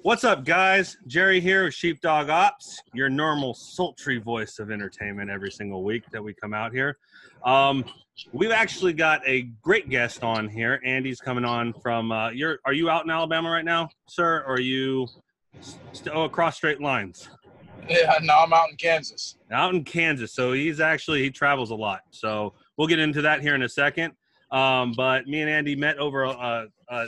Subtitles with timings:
[0.00, 0.96] What's up, guys?
[1.06, 6.24] Jerry here with Sheepdog Ops, your normal sultry voice of entertainment every single week that
[6.24, 6.96] we come out here.
[7.44, 7.84] Um,
[8.32, 10.80] we've actually got a great guest on here.
[10.86, 12.12] Andy's coming on from.
[12.12, 14.42] Uh, you're are you out in Alabama right now, sir?
[14.46, 15.06] Or are you
[15.60, 17.28] st- oh, across straight lines?
[17.86, 19.36] Yeah, no, I'm out in Kansas.
[19.52, 20.32] Out in Kansas.
[20.32, 22.00] So he's actually he travels a lot.
[22.10, 24.14] So we'll get into that here in a second.
[24.50, 27.06] Um, but me and Andy met over a, a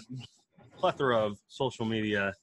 [0.76, 2.34] plethora of social media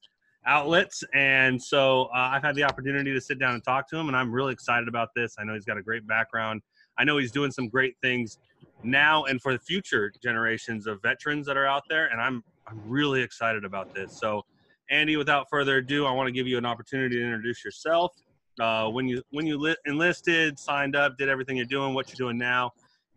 [0.45, 1.03] outlets.
[1.13, 4.17] And so uh, I've had the opportunity to sit down and talk to him, and
[4.17, 5.35] I'm really excited about this.
[5.39, 6.61] I know he's got a great background.
[6.97, 8.37] I know he's doing some great things
[8.83, 12.81] now and for the future generations of veterans that are out there, and I'm I'm
[12.85, 14.19] really excited about this.
[14.19, 14.43] So,
[14.89, 18.13] Andy, without further ado, I want to give you an opportunity to introduce yourself.
[18.59, 22.27] Uh, when you when you li- enlisted, signed up, did everything you're doing, what you're
[22.27, 22.71] doing now,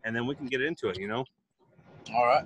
[0.04, 0.98] and then we can get into it.
[0.98, 1.24] You know.
[2.14, 2.44] All right.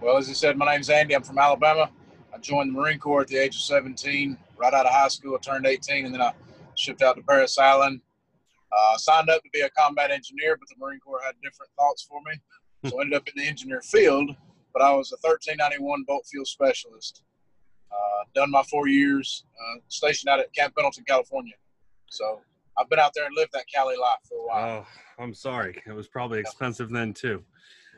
[0.00, 1.14] Well, as I said, my name's Andy.
[1.14, 1.90] I'm from Alabama.
[2.38, 5.34] I joined the Marine Corps at the age of 17, right out of high school.
[5.34, 6.32] I turned 18, and then I
[6.76, 8.00] shipped out to Parris Island.
[8.70, 12.02] Uh, signed up to be a combat engineer, but the Marine Corps had different thoughts
[12.04, 12.38] for me.
[12.88, 14.30] So I ended up in the engineer field,
[14.72, 17.22] but I was a 1391 bulk fuel specialist.
[17.90, 21.54] Uh, done my four years, uh, stationed out at Camp Pendleton, California.
[22.08, 22.40] So
[22.78, 24.86] I've been out there and lived that Cali life for a while.
[24.86, 25.82] Oh, I'm sorry.
[25.86, 27.42] It was probably expensive then too.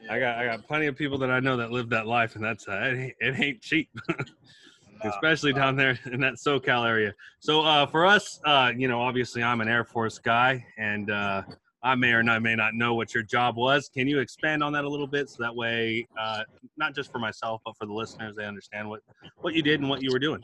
[0.08, 2.44] I got I got plenty of people that I know that live that life, and
[2.44, 3.88] that's uh, it, ain't, it ain't cheap,
[5.04, 7.14] especially down there in that SoCal area.
[7.40, 11.42] So uh, for us, uh, you know, obviously I'm an Air Force guy, and uh,
[11.82, 13.88] I may or not may not know what your job was.
[13.88, 16.42] Can you expand on that a little bit, so that way, uh,
[16.76, 19.00] not just for myself, but for the listeners, they understand what
[19.40, 20.42] what you did and what you were doing.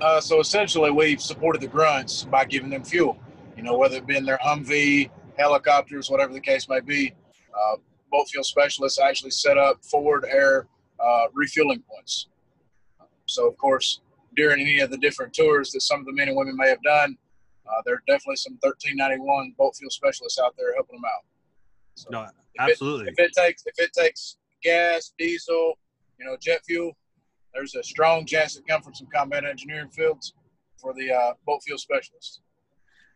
[0.00, 3.18] Uh, so essentially, we've supported the grunts by giving them fuel.
[3.56, 7.14] You know, whether it be in their Humvee, helicopters, whatever the case may be.
[7.54, 7.76] Uh,
[8.10, 10.66] bulk fuel specialists actually set up forward air
[11.00, 12.28] uh, refueling points.
[13.26, 14.00] So, of course,
[14.36, 16.82] during any of the different tours that some of the men and women may have
[16.82, 17.16] done,
[17.66, 21.24] uh, there are definitely some 1391 bulk fuel specialists out there helping them out.
[21.94, 22.26] So no,
[22.58, 23.08] absolutely.
[23.08, 25.78] If it, if it takes if it takes gas, diesel,
[26.18, 26.96] you know, jet fuel,
[27.54, 30.34] there's a strong chance it come from some combat engineering fields
[30.76, 32.40] for the uh, boat fuel specialists.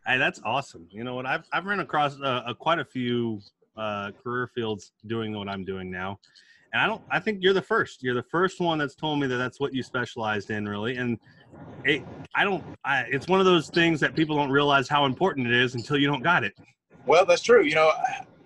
[0.07, 0.89] Hey, that's awesome.
[0.91, 1.27] You know what?
[1.27, 3.41] I've I've run across uh, quite a few
[3.77, 6.19] uh, career fields doing what I'm doing now.
[6.73, 7.03] And I don't.
[7.11, 8.03] I think you're the first.
[8.03, 10.97] You're the first one that's told me that that's what you specialized in, really.
[10.97, 11.19] And
[11.85, 12.03] it,
[12.35, 12.65] I don't.
[12.85, 15.99] I, it's one of those things that people don't realize how important it is until
[15.99, 16.55] you don't got it.
[17.07, 17.65] Well, that's true.
[17.65, 17.91] You know,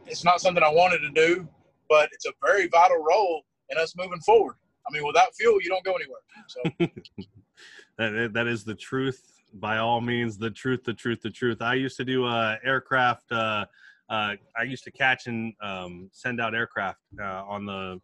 [0.07, 1.47] it's not something I wanted to do,
[1.89, 4.57] but it's a very vital role in us moving forward.
[4.87, 6.21] I mean, without fuel, you don't go anywhere.
[6.49, 6.63] So
[7.99, 9.23] that that is the truth.
[9.55, 11.63] By all means, the truth, the truth, the truth.
[11.63, 13.31] I used to do uh, aircraft.
[13.31, 13.67] Uh,
[14.11, 18.01] uh, I used to catch and um, send out aircraft uh, on the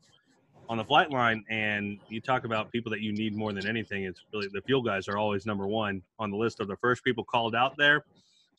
[0.68, 4.04] on the flight line, and you talk about people that you need more than anything.
[4.04, 7.02] It's really the fuel guys are always number one on the list of the first
[7.02, 8.04] people called out there.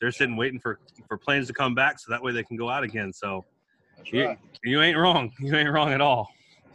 [0.00, 2.68] They're sitting waiting for for planes to come back, so that way they can go
[2.68, 3.12] out again.
[3.12, 3.44] So
[4.04, 4.38] you, right.
[4.62, 5.32] you ain't wrong.
[5.40, 6.28] You ain't wrong at all.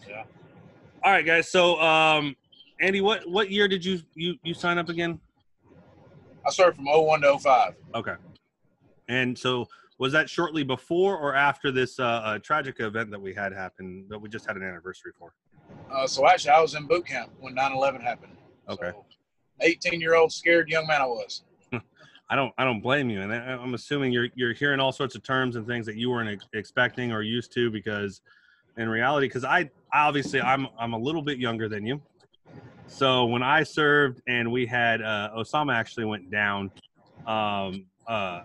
[0.07, 0.23] Yeah.
[1.03, 1.49] All right, guys.
[1.49, 2.35] So, um,
[2.81, 5.19] Andy, what what year did you you you sign up again?
[6.45, 7.75] I started from 01 to 05.
[7.95, 8.15] Okay.
[9.09, 9.67] And so
[9.99, 14.05] was that shortly before or after this uh, uh, tragic event that we had happen
[14.09, 15.33] that we just had an anniversary for?
[15.91, 18.37] Uh, so actually, I was in boot camp when 9/11 happened.
[18.69, 18.91] Okay.
[19.61, 21.43] 18 year old scared young man I was.
[22.29, 25.23] I don't I don't blame you, and I'm assuming you're you're hearing all sorts of
[25.23, 28.21] terms and things that you weren't ex- expecting or used to because
[28.77, 32.01] in reality, because I obviously I'm I'm a little bit younger than you.
[32.87, 36.71] So when I served and we had uh, Osama actually went down,
[37.25, 38.41] um, uh,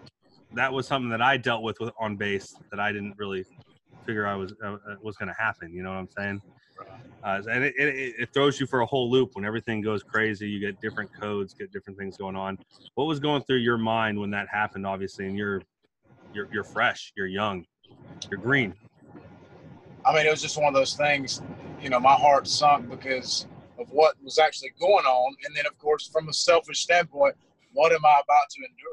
[0.55, 3.45] that was something that I dealt with, with on base that I didn't really
[4.05, 5.73] figure I was uh, uh was going to happen.
[5.73, 6.43] You know what I'm saying?
[7.23, 10.49] Uh, and it, it, it, throws you for a whole loop when everything goes crazy.
[10.49, 12.59] You get different codes, get different things going on.
[12.97, 14.87] What was going through your mind when that happened?
[14.87, 15.63] Obviously, and you're
[16.35, 17.65] you're you're fresh, you're young,
[18.29, 18.75] you're green.
[20.05, 21.43] I mean, it was just one of those things.
[21.81, 23.47] You know, my heart sunk because
[23.79, 27.37] of what was actually going on, and then, of course, from a selfish standpoint,
[27.73, 28.92] what am I about to endure?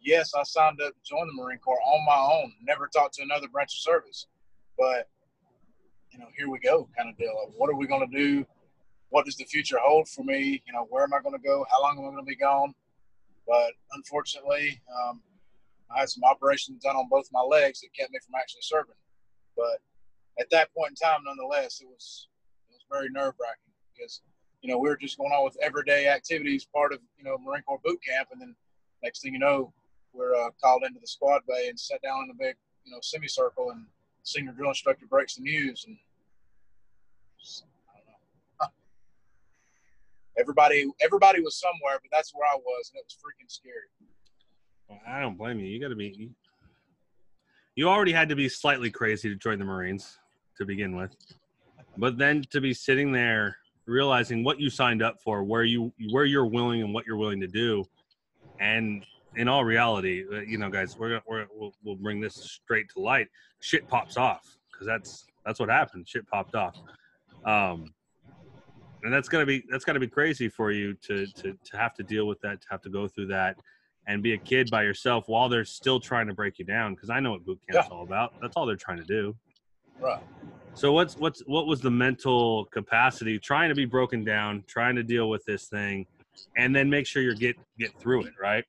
[0.00, 2.52] Yes, I signed up to join the Marine Corps on my own.
[2.62, 4.26] Never talked to another branch of service,
[4.78, 5.08] but
[6.10, 7.32] you know, here we go, kind of deal.
[7.44, 8.44] Like, what are we going to do?
[9.10, 10.62] What does the future hold for me?
[10.66, 11.64] You know, where am I going to go?
[11.70, 12.74] How long am I going to be gone?
[13.46, 15.20] But unfortunately, um,
[15.94, 18.94] I had some operations done on both my legs that kept me from actually serving.
[19.56, 19.80] But
[20.38, 22.28] at that point in time, nonetheless, it was
[22.70, 24.22] it was very nerve wracking because
[24.62, 27.62] you know we were just going on with everyday activities, part of you know Marine
[27.62, 28.54] Corps boot camp, and then
[29.02, 29.72] next thing you know,
[30.12, 32.98] we're uh, called into the squad bay and sat down in a big, you know,
[33.02, 33.84] semicircle, and
[34.22, 35.96] senior drill instructor breaks the news, and
[40.38, 43.88] everybody everybody was somewhere, but that's where I was, and it was freaking scary.
[45.06, 45.66] I don't blame you.
[45.66, 46.30] You got to be.
[47.76, 50.18] You already had to be slightly crazy to join the Marines
[50.58, 51.14] to begin with,
[51.96, 53.56] but then to be sitting there
[53.86, 57.40] realizing what you signed up for, where you where you're willing and what you're willing
[57.40, 57.84] to do,
[58.58, 59.04] and
[59.36, 63.00] in all reality, uh, you know, guys, we're, we're we'll, we'll bring this straight to
[63.00, 63.28] light.
[63.60, 66.08] Shit pops off because that's that's what happened.
[66.08, 66.76] Shit popped off,
[67.44, 67.92] um,
[69.02, 72.02] and that's gonna be that's gotta be crazy for you to to to have to
[72.02, 73.56] deal with that, to have to go through that,
[74.06, 76.94] and be a kid by yourself while they're still trying to break you down.
[76.94, 77.96] Because I know what boot camp's yeah.
[77.96, 78.34] all about.
[78.40, 79.36] That's all they're trying to do.
[80.00, 80.22] Right.
[80.74, 85.02] So what's what's what was the mental capacity trying to be broken down, trying to
[85.02, 86.06] deal with this thing,
[86.56, 88.64] and then make sure you get get through it, right?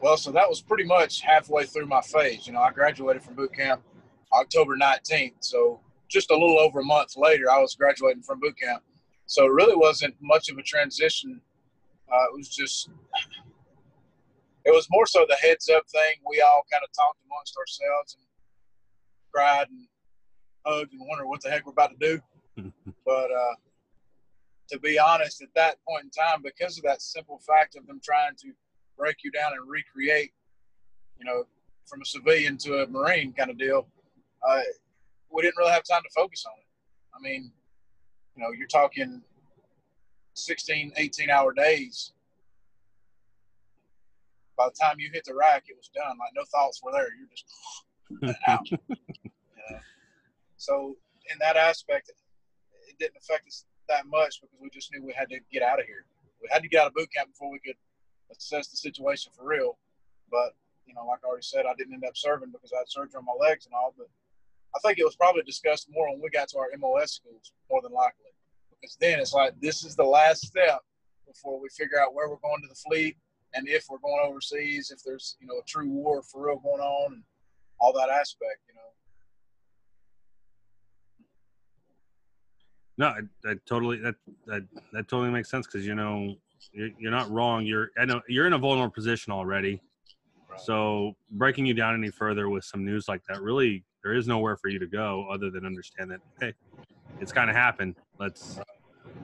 [0.00, 2.46] Well, so that was pretty much halfway through my phase.
[2.46, 3.82] You know, I graduated from boot camp
[4.32, 5.34] October 19th.
[5.40, 8.82] So just a little over a month later, I was graduating from boot camp.
[9.26, 11.40] So it really wasn't much of a transition.
[12.10, 12.88] Uh, it was just,
[14.64, 16.14] it was more so the heads up thing.
[16.26, 18.26] We all kind of talked amongst ourselves and
[19.32, 19.86] cried and
[20.66, 22.18] hugged and wondered what the heck we're about to
[22.56, 22.72] do.
[23.04, 23.54] but uh,
[24.70, 28.00] to be honest, at that point in time, because of that simple fact of them
[28.02, 28.52] trying to
[29.00, 30.32] break you down and recreate,
[31.18, 31.44] you know,
[31.86, 33.86] from a civilian to a Marine kind of deal,
[34.46, 34.60] uh,
[35.32, 36.66] we didn't really have time to focus on it.
[37.16, 37.50] I mean,
[38.36, 39.22] you know, you're talking
[40.34, 42.12] 16, 18 hour days.
[44.56, 46.18] By the time you hit the rack, it was done.
[46.18, 47.08] Like no thoughts were there.
[47.16, 48.66] You're just out.
[50.58, 50.96] So
[51.32, 55.30] in that aspect, it didn't affect us that much because we just knew we had
[55.30, 56.04] to get out of here.
[56.42, 57.76] We had to get out of boot camp before we could
[58.30, 59.78] assess the situation for real.
[60.30, 60.54] But
[60.86, 63.18] you know, like I already said, I didn't end up serving because I had surgery
[63.18, 63.94] on my legs and all.
[63.96, 64.08] But
[64.74, 67.82] I think it was probably discussed more when we got to our MOS schools, more
[67.82, 68.30] than likely,
[68.70, 70.80] because then it's like this is the last step
[71.26, 73.16] before we figure out where we're going to the fleet
[73.54, 76.80] and if we're going overseas, if there's you know a true war for real going
[76.80, 77.22] on, and
[77.80, 78.60] all that aspect.
[78.68, 78.80] You know.
[82.98, 84.14] No, I, I totally that
[84.46, 84.62] that
[84.92, 86.36] that totally makes sense because you know
[86.72, 87.66] you're, you're not wrong.
[87.66, 89.80] You're I know you're in a vulnerable position already.
[90.48, 90.60] Right.
[90.60, 94.56] So breaking you down any further with some news like that, really, there is nowhere
[94.56, 96.54] for you to go other than understand that hey,
[97.20, 97.96] it's kind of happened.
[98.18, 98.60] Let's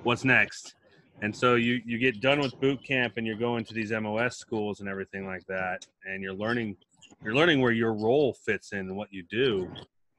[0.03, 0.75] what's next.
[1.23, 4.37] And so you you get done with boot camp and you're going to these MOS
[4.37, 6.77] schools and everything like that, and you're learning
[7.25, 9.71] you're learning where your role fits in and what you do.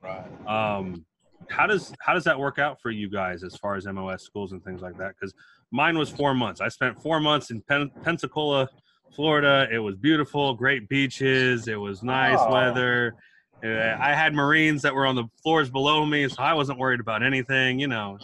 [0.01, 0.25] Right.
[0.47, 1.05] Um,
[1.49, 4.51] how does how does that work out for you guys as far as MOS schools
[4.51, 5.13] and things like that?
[5.19, 5.33] Because
[5.71, 6.61] mine was four months.
[6.61, 8.69] I spent four months in Pen- Pensacola,
[9.15, 9.67] Florida.
[9.71, 11.67] It was beautiful, great beaches.
[11.67, 12.51] It was nice oh.
[12.51, 13.15] weather.
[13.63, 16.99] Uh, I had Marines that were on the floors below me, so I wasn't worried
[16.99, 17.79] about anything.
[17.79, 18.17] You know.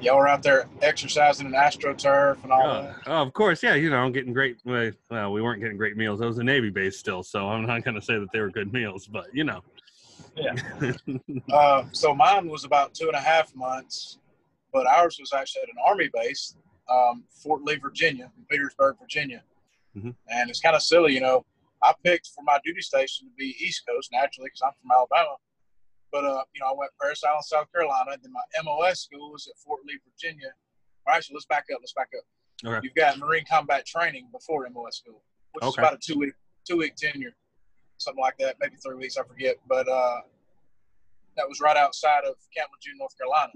[0.00, 2.96] Y'all were out there exercising in astroturf and all uh, that.
[3.06, 3.74] Oh, of course, yeah.
[3.74, 4.56] You know, I'm getting great.
[4.64, 6.20] Well, we weren't getting great meals.
[6.20, 8.50] It was a Navy base still, so I'm not going to say that they were
[8.50, 9.62] good meals, but you know.
[10.36, 10.54] Yeah.
[11.52, 14.18] uh, so mine was about two and a half months,
[14.72, 16.56] but ours was actually at an Army base,
[16.90, 19.42] um, Fort Lee, Virginia, in Petersburg, Virginia.
[19.96, 20.10] Mm-hmm.
[20.28, 21.44] And it's kind of silly, you know.
[21.82, 25.36] I picked for my duty station to be East Coast naturally because I'm from Alabama.
[26.12, 28.16] But uh, you know, I went Parris Island, South Carolina.
[28.22, 30.52] Then my MOS school was at Fort Lee, Virginia.
[31.06, 31.80] All right, so let's back up.
[31.80, 32.24] Let's back up.
[32.64, 32.80] Okay.
[32.84, 35.68] You've got Marine Combat Training before MOS school, which okay.
[35.70, 37.34] is about a two week two week tenure
[38.02, 39.56] something like that, maybe three weeks, I forget.
[39.68, 40.20] But uh,
[41.36, 43.52] that was right outside of Camp Lejeune, North Carolina.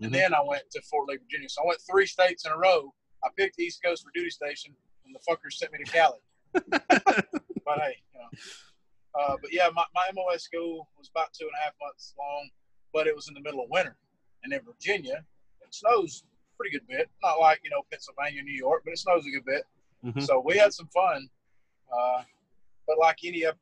[0.00, 0.06] Mm-hmm.
[0.06, 1.48] And then I went to Fort Lee, Virginia.
[1.48, 2.92] So I went three states in a row.
[3.22, 6.18] I picked the East Coast for duty station, and the fuckers sent me to Cali.
[6.52, 8.28] but hey, you know.
[9.18, 12.48] Uh, but yeah, my, my MOS school was about two and a half months long,
[12.94, 13.96] but it was in the middle of winter.
[14.42, 15.24] And in Virginia,
[15.60, 16.24] it snows
[16.56, 17.10] pretty good bit.
[17.22, 19.64] Not like, you know, Pennsylvania, New York, but it snows a good bit.
[20.04, 20.20] Mm-hmm.
[20.20, 21.28] So we had some fun.
[21.92, 22.22] Uh,
[22.86, 23.52] but like any you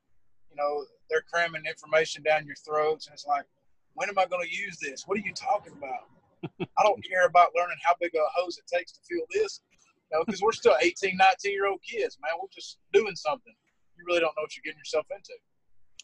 [0.56, 3.44] know, they're cramming information down your throats, and it's like,
[3.94, 5.06] when am I going to use this?
[5.06, 6.08] What are you talking about?
[6.44, 9.60] I don't care about learning how big a hose it takes to fill this,
[10.10, 12.32] you know, because we're still 18, 19 year old kids, man.
[12.40, 13.54] We're just doing something.
[13.96, 15.32] You really don't know what you're getting yourself into.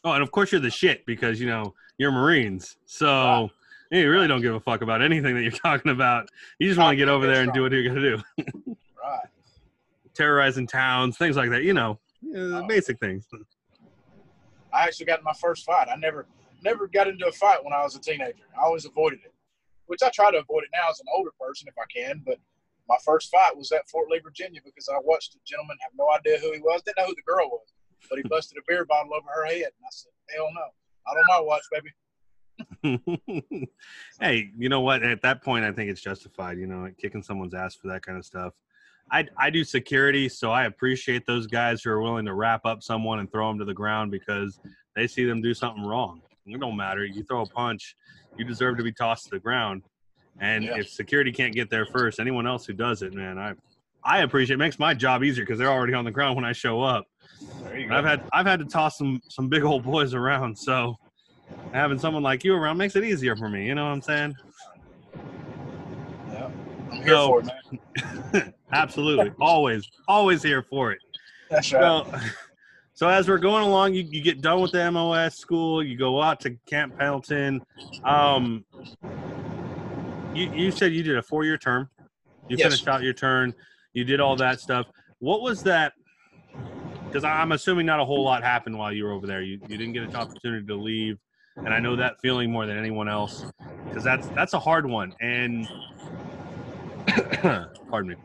[0.03, 3.49] Oh, and of course you're the shit because you know you're Marines, so right.
[3.91, 6.29] you really don't give a fuck about anything that you're talking about.
[6.59, 8.21] You just want to get over there and do what you're gonna do.
[9.03, 9.25] right.
[10.13, 11.63] Terrorizing towns, things like that.
[11.63, 11.99] You know,
[12.35, 12.67] oh.
[12.67, 13.25] basic things.
[14.71, 15.87] I actually got in my first fight.
[15.89, 16.27] I never
[16.63, 18.43] never got into a fight when I was a teenager.
[18.57, 19.33] I always avoided it,
[19.87, 22.21] which I try to avoid it now as an older person if I can.
[22.25, 22.39] But
[22.87, 26.09] my first fight was at Fort Lee, Virginia, because I watched a gentleman have no
[26.11, 27.73] idea who he was, didn't know who the girl was,
[28.09, 30.61] but he busted a beer bottle over her head, and I said, "Hell no,
[31.07, 31.91] I don't on my watch, baby."
[34.21, 35.03] hey, you know what?
[35.03, 36.57] At that point, I think it's justified.
[36.57, 38.53] You know, kicking someone's ass for that kind of stuff.
[39.11, 42.83] I I do security, so I appreciate those guys who are willing to wrap up
[42.83, 44.59] someone and throw them to the ground because
[44.95, 46.21] they see them do something wrong.
[46.45, 47.03] It don't matter.
[47.05, 47.95] You throw a punch,
[48.37, 49.83] you deserve to be tossed to the ground.
[50.39, 50.77] And Yeah.
[50.79, 53.53] if security can't get there first, anyone else who does it, man, I
[54.03, 54.55] I appreciate.
[54.55, 57.05] It makes my job easier because they're already on the ground when I show up.
[57.63, 60.57] There you And I've had I've had to toss some some big old boys around,
[60.57, 60.95] so
[61.73, 63.65] having someone like you around makes it easier for me.
[63.67, 64.35] You know what I'm saying?
[66.31, 66.45] Yeah.
[66.91, 68.53] I'm here So- for it, man.
[68.71, 70.99] Absolutely, always, always here for it.
[71.49, 71.81] That's right.
[71.81, 72.19] So,
[72.95, 76.21] so as we're going along, you, you get done with the MOS school, you go
[76.21, 77.61] out to Camp Pendleton.
[78.05, 78.65] Um,
[80.33, 81.89] you you said you did a four year term.
[82.47, 82.65] You Yes.
[82.65, 83.53] finished out your turn.
[83.93, 84.87] You did all that stuff.
[85.19, 85.93] What was that?
[87.11, 89.41] Because I'm assuming not a whole lot happened while you were over there.
[89.41, 91.17] You you didn't get an opportunity to leave,
[91.65, 93.43] and I know that feeling more than anyone else
[93.89, 95.13] because that's that's a hard one.
[95.19, 95.67] And
[97.91, 98.15] pardon me.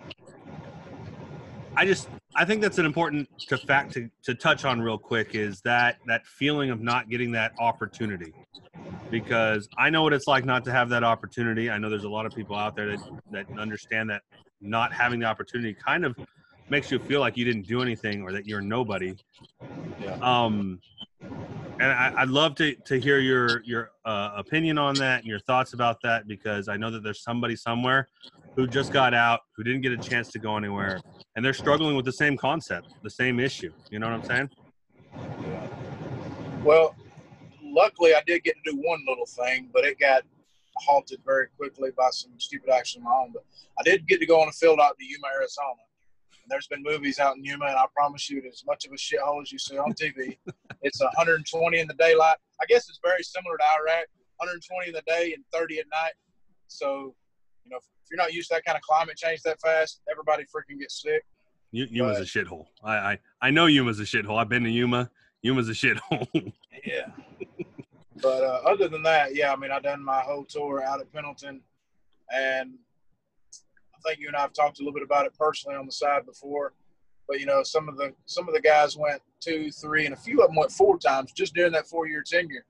[1.76, 5.34] I just I think that's an important to fact to, to touch on real quick
[5.34, 8.32] is that that feeling of not getting that opportunity
[9.10, 11.70] because I know what it's like not to have that opportunity.
[11.70, 13.00] I know there's a lot of people out there that
[13.32, 14.22] that understand that
[14.60, 16.16] not having the opportunity kind of
[16.68, 19.16] makes you feel like you didn't do anything or that you're nobody.
[20.00, 20.16] Yeah.
[20.22, 20.80] Um,
[21.20, 25.40] and I, I'd love to, to hear your your uh, opinion on that and your
[25.40, 28.08] thoughts about that because I know that there's somebody somewhere
[28.56, 31.00] who just got out who didn't get a chance to go anywhere
[31.36, 33.72] and they're struggling with the same concept, the same issue.
[33.90, 34.50] You know what I'm saying?
[35.42, 35.68] Yeah.
[36.64, 36.94] Well,
[37.62, 40.22] luckily I did get to do one little thing, but it got
[40.76, 43.32] halted very quickly by some stupid action of my own.
[43.32, 43.44] But
[43.78, 45.80] I did get to go on a field out to Yuma, Arizona.
[46.42, 48.92] And there's been movies out in Yuma, and I promise you, it's as much of
[48.92, 50.38] a shithole as you see on TV.
[50.82, 52.36] it's 120 in the daylight.
[52.60, 54.06] I guess it's very similar to Iraq
[54.38, 56.12] 120 in the day and 30 at night.
[56.66, 57.14] So,
[57.64, 57.78] you know,
[58.10, 61.24] you're not used to that kind of climate change that fast, everybody freaking gets sick.
[61.72, 62.66] Y- Yuma's a shithole.
[62.82, 64.38] I, I I know Yuma's a shithole.
[64.38, 65.10] I've been to Yuma.
[65.42, 66.52] Yuma's a shithole.
[66.82, 67.08] Yeah.
[68.22, 71.12] but uh, other than that, yeah, I mean, I've done my whole tour out at
[71.12, 71.60] Pendleton,
[72.34, 72.72] and
[73.94, 75.92] I think you and I have talked a little bit about it personally on the
[75.92, 76.72] side before.
[77.28, 80.16] But you know, some of the some of the guys went two, three, and a
[80.16, 82.64] few of them went four times just during that four-year tenure,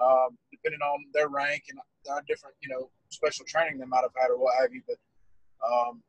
[0.00, 1.78] um, depending on their rank and
[2.26, 4.82] different, you know, special training they might have had or what have you.
[4.86, 4.98] But
[5.66, 6.02] um,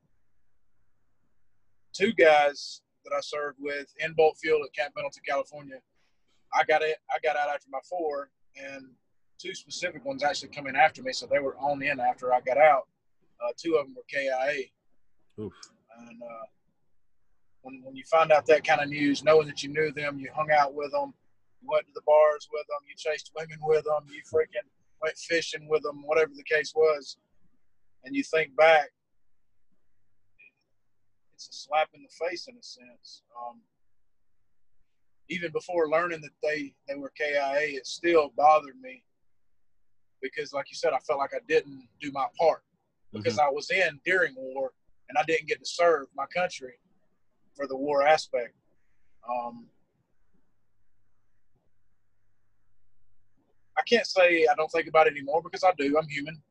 [1.94, 5.78] two guys that I served with in Bulk Fuel at Camp Pendleton, California.
[6.54, 6.98] I got it.
[7.12, 8.86] I got out after my four, and
[9.40, 12.42] two specific ones actually come in after me, so they were on in after I
[12.42, 12.88] got out.
[13.44, 14.66] Uh, two of them were KIA,
[15.40, 15.54] Oof.
[16.00, 16.46] and uh,
[17.62, 20.30] when when you find out that kind of news, knowing that you knew them, you
[20.34, 21.14] hung out with them,
[21.62, 24.68] you went to the bars with them, you chased women with them, you freaking
[25.02, 27.18] went fishing with them, whatever the case was,
[28.04, 28.90] and you think back,
[31.34, 33.24] it's a slap in the face in a sense.
[33.38, 33.62] Um,
[35.30, 39.04] even before learning that they they were KIA, it still bothered me
[40.22, 42.64] because, like you said, I felt like I didn't do my part
[43.12, 44.72] because I was in during war
[45.10, 46.74] and I didn't get to serve my country
[47.56, 48.54] for the war aspect.
[49.30, 49.68] Um,
[53.78, 55.98] I can't say I don't think about it anymore because I do.
[55.98, 56.42] I'm human.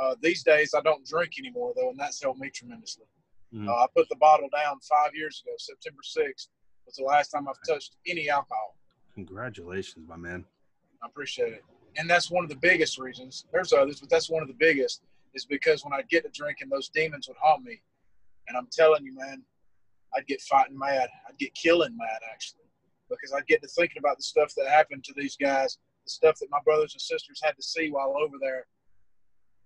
[0.00, 3.04] Uh, these days, I don't drink anymore though, and that's helped me tremendously.
[3.52, 3.68] Mhm.
[3.68, 5.54] Uh, I put the bottle down five years ago.
[5.58, 6.48] September 6th
[6.86, 8.76] was the last time I've touched any alcohol.
[9.14, 10.44] Congratulations, my man.
[11.02, 11.64] I appreciate it.
[11.96, 13.46] And that's one of the biggest reasons.
[13.52, 15.02] There's others, but that's one of the biggest
[15.34, 17.80] is because when I get to drinking, those demons would haunt me.
[18.48, 19.44] And I'm telling you, man,
[20.16, 21.08] I'd get fighting mad.
[21.28, 22.64] I'd get killing mad, actually,
[23.08, 26.38] because I'd get to thinking about the stuff that happened to these guys, the stuff
[26.40, 28.66] that my brothers and sisters had to see while over there.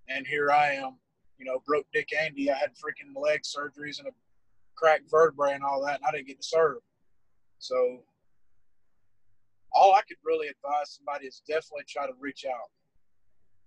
[0.08, 0.96] And here I am,
[1.38, 2.50] you know, broke Dick Andy.
[2.50, 4.12] I had freaking leg surgeries and a
[4.76, 6.78] cracked vertebrae and all that, and I didn't get to serve.
[7.58, 8.02] So
[9.72, 12.70] all I could really advise somebody is definitely try to reach out.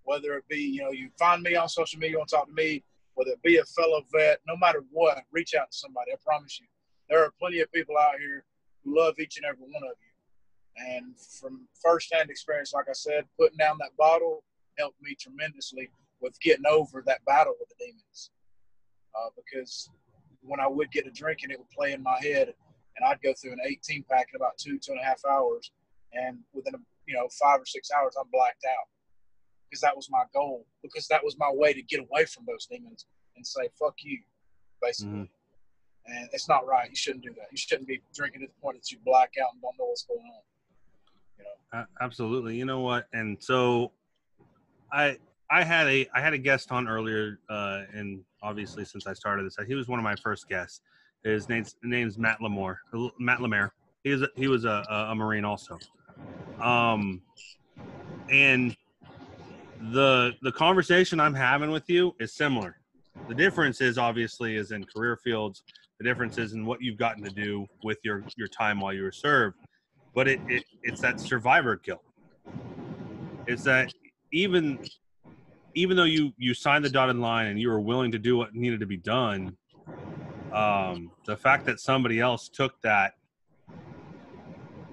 [0.04, 2.48] Whether it be, you know, you find me on social media, you want to talk
[2.48, 6.12] to me, whether it be a fellow vet, no matter what, reach out to somebody.
[6.12, 6.66] I promise you.
[7.10, 8.46] There are plenty of people out here
[8.84, 10.11] who love each and every one of you.
[10.78, 14.44] And from firsthand experience, like I said, putting down that bottle
[14.78, 15.90] helped me tremendously
[16.22, 18.32] with getting over that battle with the demons.
[19.16, 19.90] Uh, because
[20.42, 22.54] when I would get a drinking, it would play in my head,
[22.96, 25.72] and I'd go through an 18 pack in about two, two and a half hours
[26.14, 28.88] and within a, you know five or six hours i'm blacked out.
[29.70, 32.66] Because that was my goal because that was my way to get away from those
[32.66, 34.20] demons and say fuck you
[34.82, 35.14] basically.
[35.14, 35.30] Mhm.
[36.08, 36.90] and it's not right.
[36.90, 37.48] You shouldn't do that.
[37.52, 40.04] You shouldn't be drinking to the point that you black out and don't know what's
[40.04, 40.42] going on
[41.42, 42.56] know A- absolutely.
[42.56, 43.08] You know what?
[43.14, 43.92] And so
[44.92, 45.18] I
[45.50, 49.46] I had a I had a guest on earlier, uh, and obviously since I started
[49.46, 50.82] this, he was one of my first guests.
[51.24, 52.78] His name's name's Matt Lamore.
[53.20, 53.74] Matt Lemaire.
[54.04, 55.78] He was a, he was a, a Marine also.
[56.62, 57.22] Um,
[58.30, 58.76] and
[59.94, 62.78] the the conversation I'm having with you is similar.
[63.28, 65.64] The difference is obviously is in career fields.
[66.00, 69.04] The difference is in what you've gotten to do with your your time while you
[69.04, 69.58] were served.
[70.14, 72.04] But it, it it's that survivor guilt.
[73.48, 73.94] It's that
[74.32, 74.80] even
[75.76, 78.54] even though you you signed the dotted line and you were willing to do what
[78.54, 79.58] needed to be done,
[80.54, 83.14] um, the fact that somebody else took that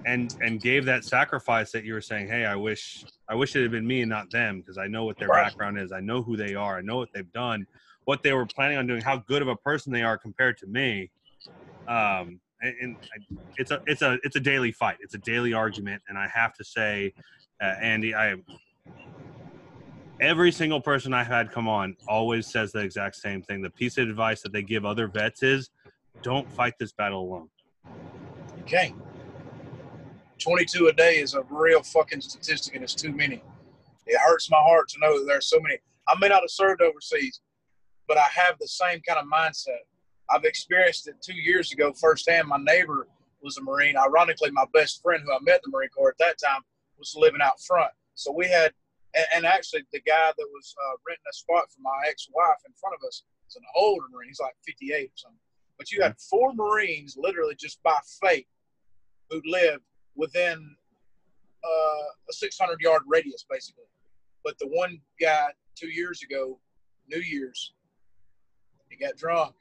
[0.05, 3.61] and and gave that sacrifice that you were saying, hey, I wish I wish it
[3.61, 6.23] had been me and not them because I know what their background is, I know
[6.23, 7.67] who they are, I know what they've done,
[8.05, 10.67] what they were planning on doing, how good of a person they are compared to
[10.67, 11.11] me.
[11.87, 12.95] Um, and, and
[13.57, 14.97] it's a it's a it's a daily fight.
[15.01, 17.13] It's a daily argument, and I have to say,
[17.61, 18.35] uh, Andy, I
[20.19, 23.61] every single person I've had come on always says the exact same thing.
[23.61, 25.69] The piece of advice that they give other vets is
[26.21, 27.49] don't fight this battle alone.
[28.61, 28.93] Okay.
[30.39, 33.41] 22 a day is a real fucking statistic and it's too many.
[34.05, 35.77] It hurts my heart to know that there's so many.
[36.07, 37.41] I may not have served overseas,
[38.07, 39.83] but I have the same kind of mindset.
[40.31, 42.47] I've experienced it two years ago firsthand.
[42.47, 43.07] My neighbor
[43.41, 43.97] was a Marine.
[43.97, 46.61] Ironically, my best friend who I met in the Marine Corps at that time
[46.97, 47.91] was living out front.
[48.15, 48.73] So we had
[49.33, 52.95] and, actually, the guy that was uh, renting a spot for my ex-wife in front
[52.95, 54.29] of us is an older Marine.
[54.29, 55.39] He's like 58 or something.
[55.77, 58.47] But you had four Marines, literally just by fate,
[59.29, 59.83] who lived
[60.15, 60.75] within
[61.63, 63.85] uh, a 600 yard radius, basically.
[64.43, 66.59] But the one guy two years ago,
[67.07, 67.73] New Year's,
[68.89, 69.55] he got drunk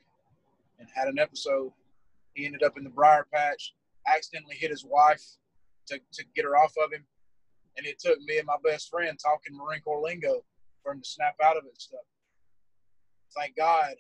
[0.79, 1.73] and had an episode.
[2.35, 3.75] He ended up in the briar patch,
[4.07, 5.23] accidentally hit his wife
[5.87, 7.05] to, to get her off of him
[7.79, 10.43] and it took me and my best friend talking Marine Corps lingo
[10.83, 12.01] for him to snap out of it stuff.
[13.37, 13.95] Thank God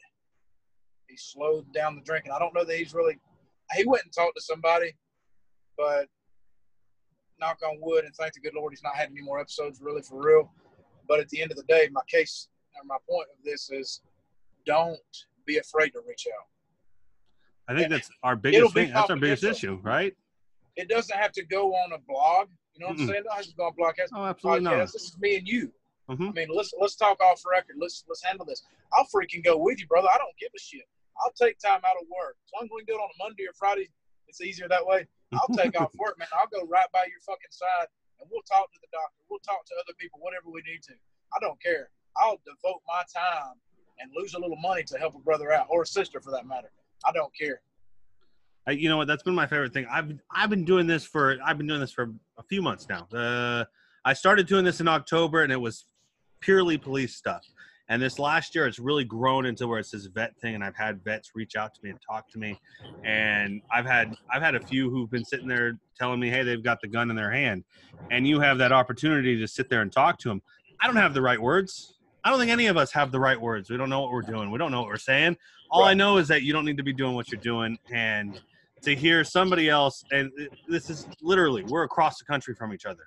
[1.07, 2.33] he slowed down the drinking.
[2.33, 3.19] I don't know that he's really
[3.75, 4.97] he went and talked to somebody,
[5.77, 6.07] but
[7.41, 10.03] knock on wood and thank the good Lord he's not had any more episodes really
[10.03, 10.51] for real.
[11.07, 14.03] But at the end of the day, my case or my point of this is
[14.67, 14.99] don't
[15.47, 16.47] be afraid to reach out.
[17.69, 18.93] I think that's our biggest thing.
[18.93, 20.15] That's our biggest issue, right?
[20.77, 22.49] It doesn't have to go on a blog.
[22.75, 23.23] You know what I'm saying?
[23.27, 24.13] No, it's going broadcast.
[24.15, 24.79] Oh, absolutely podcast.
[24.79, 24.93] not.
[24.93, 25.73] This is me and you.
[26.09, 26.29] Mm-hmm.
[26.29, 27.77] I mean, let's let's talk off record.
[27.79, 28.63] Let's let's handle this.
[28.95, 30.09] I'll freaking go with you, brother.
[30.09, 30.89] I don't give a shit.
[31.21, 32.37] I'll take time out of work.
[32.47, 33.91] As long as we can do it on a Monday or Friday,
[34.29, 35.07] it's easier that way.
[35.35, 36.29] I'll take off work, man.
[36.33, 39.21] I'll go right by your fucking side and we'll talk to the doctor.
[39.29, 40.95] We'll talk to other people, whatever we need to.
[41.35, 41.91] I don't care.
[42.17, 43.59] I'll devote my time
[43.99, 46.47] and lose a little money to help a brother out or a sister for that
[46.47, 46.71] matter.
[47.05, 47.61] I don't care
[48.73, 49.07] you know what?
[49.07, 49.87] That's been my favorite thing.
[49.91, 53.07] I've I've been doing this for I've been doing this for a few months now.
[53.17, 53.65] Uh,
[54.05, 55.87] I started doing this in October, and it was
[56.41, 57.45] purely police stuff.
[57.89, 60.77] And this last year, it's really grown into where it's this vet thing, and I've
[60.77, 62.59] had vets reach out to me and talk to me,
[63.05, 66.63] and I've had I've had a few who've been sitting there telling me, "Hey, they've
[66.63, 67.65] got the gun in their hand,"
[68.11, 70.43] and you have that opportunity to sit there and talk to them.
[70.81, 71.98] I don't have the right words.
[72.29, 73.71] I don't think any of us have the right words.
[73.71, 74.51] We don't know what we're doing.
[74.51, 75.39] We don't know what we're saying.
[75.71, 75.93] All right.
[75.93, 78.39] I know is that you don't need to be doing what you're doing, and
[78.83, 80.31] to hear somebody else, and
[80.69, 83.05] this is literally, we're across the country from each other.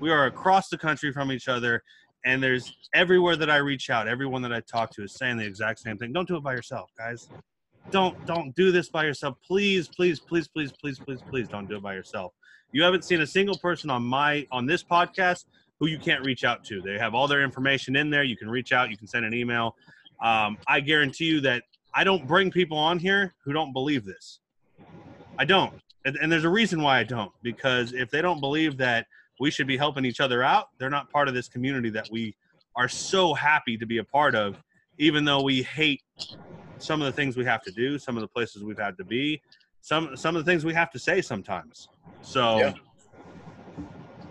[0.00, 1.84] We are across the country from each other,
[2.24, 5.46] and there's everywhere that I reach out, everyone that I talk to is saying the
[5.46, 6.12] exact same thing.
[6.12, 7.28] Don't do it by yourself, guys.
[7.92, 9.36] Don't don't do this by yourself.
[9.46, 12.32] Please, please, please, please, please, please, please don't do it by yourself.
[12.72, 15.44] You haven't seen a single person on my on this podcast
[15.78, 16.80] who you can't reach out to.
[16.80, 18.22] They have all their information in there.
[18.22, 18.90] You can reach out.
[18.90, 19.76] You can send an email.
[20.22, 21.62] Um, I guarantee you that
[21.94, 24.40] I don't bring people on here who don't believe this.
[25.38, 25.74] I don't.
[26.04, 27.32] And, and there's a reason why I don't.
[27.42, 29.06] Because if they don't believe that
[29.38, 32.34] we should be helping each other out, they're not part of this community that we
[32.74, 34.56] are so happy to be a part of,
[34.98, 36.02] even though we hate
[36.78, 39.04] some of the things we have to do, some of the places we've had to
[39.04, 39.40] be,
[39.80, 41.88] some some of the things we have to say sometimes.
[42.22, 42.72] So yeah.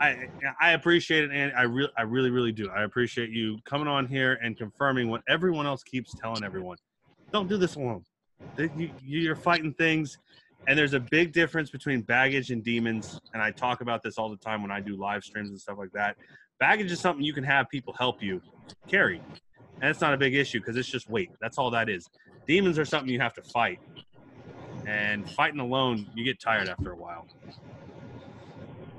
[0.01, 0.27] I
[0.59, 2.69] I appreciate it, and I really I really really do.
[2.69, 6.77] I appreciate you coming on here and confirming what everyone else keeps telling everyone.
[7.31, 8.03] Don't do this alone.
[9.01, 10.17] You're fighting things
[10.67, 14.29] and there's a big difference between baggage and demons and i talk about this all
[14.29, 16.15] the time when i do live streams and stuff like that
[16.59, 18.41] baggage is something you can have people help you
[18.89, 19.21] carry
[19.81, 22.07] and it's not a big issue because it's just weight that's all that is
[22.47, 23.79] demons are something you have to fight
[24.87, 27.27] and fighting alone you get tired after a while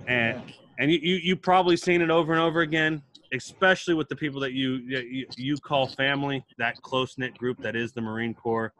[0.06, 0.42] and
[0.78, 3.02] and you, you you probably seen it over and over again
[3.34, 7.74] especially with the people that you you, you call family that close knit group that
[7.74, 8.72] is the marine corps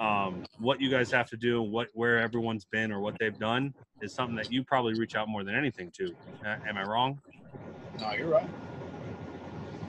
[0.00, 3.74] um, what you guys have to do, what where everyone's been or what they've done
[4.00, 6.14] is something that you probably reach out more than anything to.
[6.44, 7.20] Uh, am I wrong?
[8.00, 8.48] No, you're right.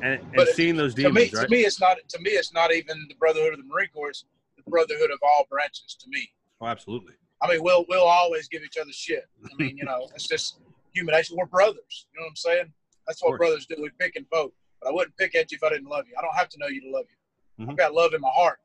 [0.01, 1.47] and, and But seeing those to demons, me, right?
[1.47, 1.97] to me, it's not.
[2.09, 4.09] To me, it's not even the brotherhood of the Marine Corps.
[4.09, 4.25] It's
[4.57, 5.95] the brotherhood of all branches.
[6.01, 7.13] To me, oh, absolutely.
[7.41, 9.23] I mean, we'll we'll always give each other shit.
[9.45, 10.59] I mean, you know, it's just
[10.93, 11.35] human nature.
[11.35, 12.07] We're brothers.
[12.13, 12.73] You know what I'm saying?
[13.07, 13.75] That's what brothers do.
[13.81, 14.53] We pick and vote.
[14.81, 16.15] But I wouldn't pick at you if I didn't love you.
[16.17, 17.65] I don't have to know you to love you.
[17.65, 17.71] Mhm.
[17.71, 18.59] I've got love in my heart.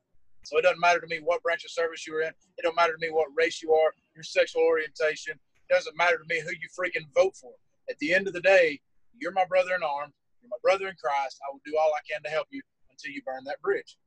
[0.45, 2.29] So it doesn't matter to me what branch of service you're in.
[2.57, 5.33] It don't matter to me what race you are, your sexual orientation.
[5.69, 7.53] It doesn't matter to me who you freaking vote for.
[7.91, 8.81] At the end of the day,
[9.19, 10.15] you're my brother in arms.
[10.41, 11.41] You're my brother in Christ.
[11.47, 13.99] I will do all I can to help you until you burn that bridge.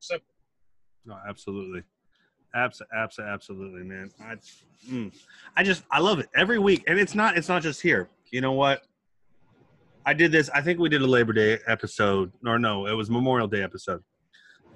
[0.00, 0.34] Simple.
[1.06, 1.82] No, absolutely.
[2.54, 4.10] Abs- abs- absolutely, man.
[4.20, 4.34] I,
[4.90, 5.12] mm,
[5.56, 8.08] I just, I love it every week, and it's not, it's not just here.
[8.30, 8.82] You know what?
[10.06, 10.48] I did this.
[10.54, 14.02] I think we did a Labor Day episode, or no, it was Memorial Day episode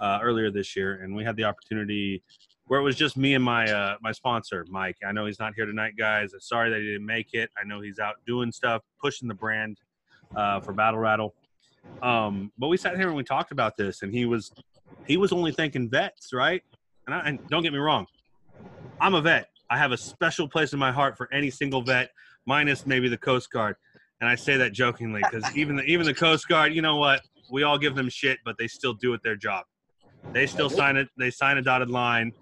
[0.00, 2.22] uh, earlier this year, and we had the opportunity
[2.66, 4.96] where it was just me and my uh, my sponsor, Mike.
[5.06, 6.32] I know he's not here tonight, guys.
[6.40, 7.50] Sorry that he didn't make it.
[7.58, 9.78] I know he's out doing stuff, pushing the brand
[10.36, 11.34] uh, for Battle Rattle.
[12.02, 14.52] Um, but we sat here and we talked about this, and he was
[15.06, 16.62] he was only thinking vets, right?
[17.06, 18.06] And, I, and don't get me wrong,
[19.00, 19.48] I'm a vet.
[19.70, 22.10] I have a special place in my heart for any single vet,
[22.46, 23.76] minus maybe the Coast Guard.
[24.20, 27.22] And I say that jokingly because even the even the Coast Guard, you know what?
[27.50, 29.64] We all give them shit, but they still do it their job.
[30.32, 31.08] They still sign it.
[31.18, 32.32] They sign a dotted line.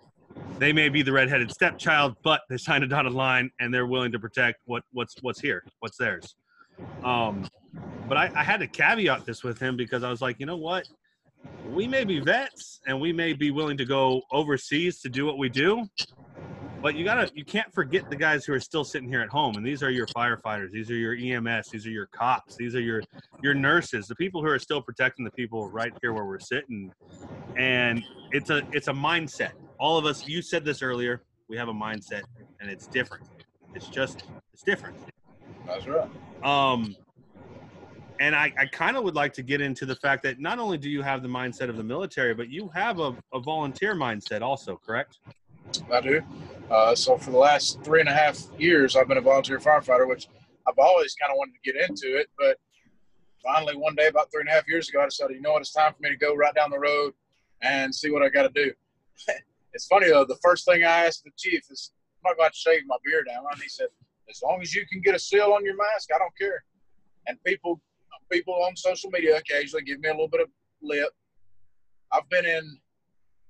[0.59, 4.13] They may be the redheaded stepchild, but they sign a dotted line and they're willing
[4.13, 6.37] to protect what what's what's here, what's theirs.
[7.05, 7.49] Um,
[8.09, 10.57] but I, I had to caveat this with him because I was like, you know
[10.57, 10.87] what?
[11.69, 15.39] We may be vets and we may be willing to go overseas to do what
[15.39, 15.87] we do,
[16.83, 19.55] but you gotta you can't forget the guys who are still sitting here at home.
[19.57, 22.81] And these are your firefighters, these are your EMS, these are your cops, these are
[22.81, 23.03] your
[23.43, 26.91] your nurses, the people who are still protecting the people right here where we're sitting.
[27.57, 29.53] And it's a it's a mindset.
[29.79, 32.23] All of us, you said this earlier, we have a mindset
[32.61, 33.25] and it's different.
[33.75, 34.97] It's just it's different.
[35.67, 36.09] That's right.
[36.43, 36.97] Um,
[38.21, 40.77] and I, I kind of would like to get into the fact that not only
[40.77, 44.43] do you have the mindset of the military, but you have a, a volunteer mindset
[44.43, 45.19] also, correct?
[45.91, 46.21] I do.
[46.71, 50.07] Uh, so for the last three and a half years, I've been a volunteer firefighter,
[50.07, 50.29] which
[50.69, 52.29] I've always kind of wanted to get into it.
[52.39, 52.59] But
[53.43, 55.63] finally, one day, about three and a half years ago, I decided, you know what,
[55.63, 57.15] it's time for me to go right down the road
[57.63, 58.71] and see what I got to do.
[59.73, 60.27] it's funny though.
[60.27, 61.93] The first thing I asked the chief is,
[62.25, 63.89] "I'm not going to shave my beard down," and he said,
[64.29, 66.65] "As long as you can get a seal on your mask, I don't care."
[67.27, 67.81] And people,
[68.31, 70.49] people on social media occasionally give me a little bit of
[70.83, 71.11] lip.
[72.13, 72.79] I've been in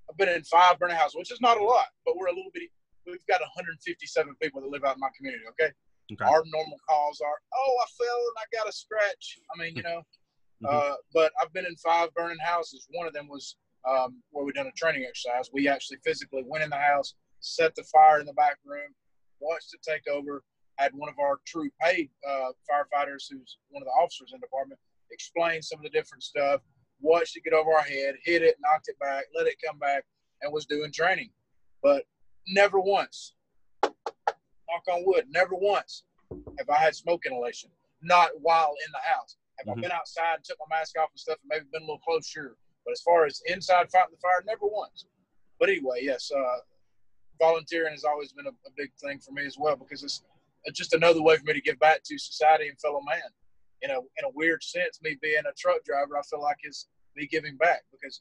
[0.08, 2.50] I've been in five burning houses, which is not a lot, but we're a little
[2.52, 2.64] bit.
[3.06, 5.44] We've got 157 people that live out in my community.
[5.50, 5.72] Okay,
[6.12, 6.24] Okay.
[6.24, 9.82] our normal calls are, "Oh, I fell and I got a scratch." I mean, you
[9.84, 10.02] know,
[10.62, 10.68] Mhm.
[10.68, 12.86] uh, but I've been in five burning houses.
[12.90, 15.50] One of them was um, where we done a training exercise.
[15.52, 18.94] We actually physically went in the house, set the fire in the back room,
[19.38, 20.44] watched it take over.
[20.80, 24.46] Had one of our true paid uh, firefighters, who's one of the officers in the
[24.46, 26.62] department, explain some of the different stuff.
[27.02, 30.04] Watched it get over our head, hit it, knocked it back, let it come back,
[30.40, 31.28] and was doing training.
[31.82, 32.04] But
[32.48, 33.34] never once,
[33.84, 36.04] knock on wood, never once
[36.58, 37.68] have I had smoke inhalation.
[38.00, 39.36] Not while in the house.
[39.58, 39.78] Have Mhm.
[39.78, 41.98] I been outside and took my mask off and stuff and maybe been a little
[41.98, 42.26] close?
[42.26, 42.56] Sure.
[42.86, 45.04] But as far as inside fighting the fire, never once.
[45.58, 46.60] But anyway, yes, uh,
[47.38, 50.22] volunteering has always been a, a big thing for me as well because it's
[50.66, 53.22] Uh, just another way for me to give back to society and fellow man.
[53.82, 56.88] You know, in a weird sense, me being a truck driver, I feel like is
[57.16, 58.20] me giving back because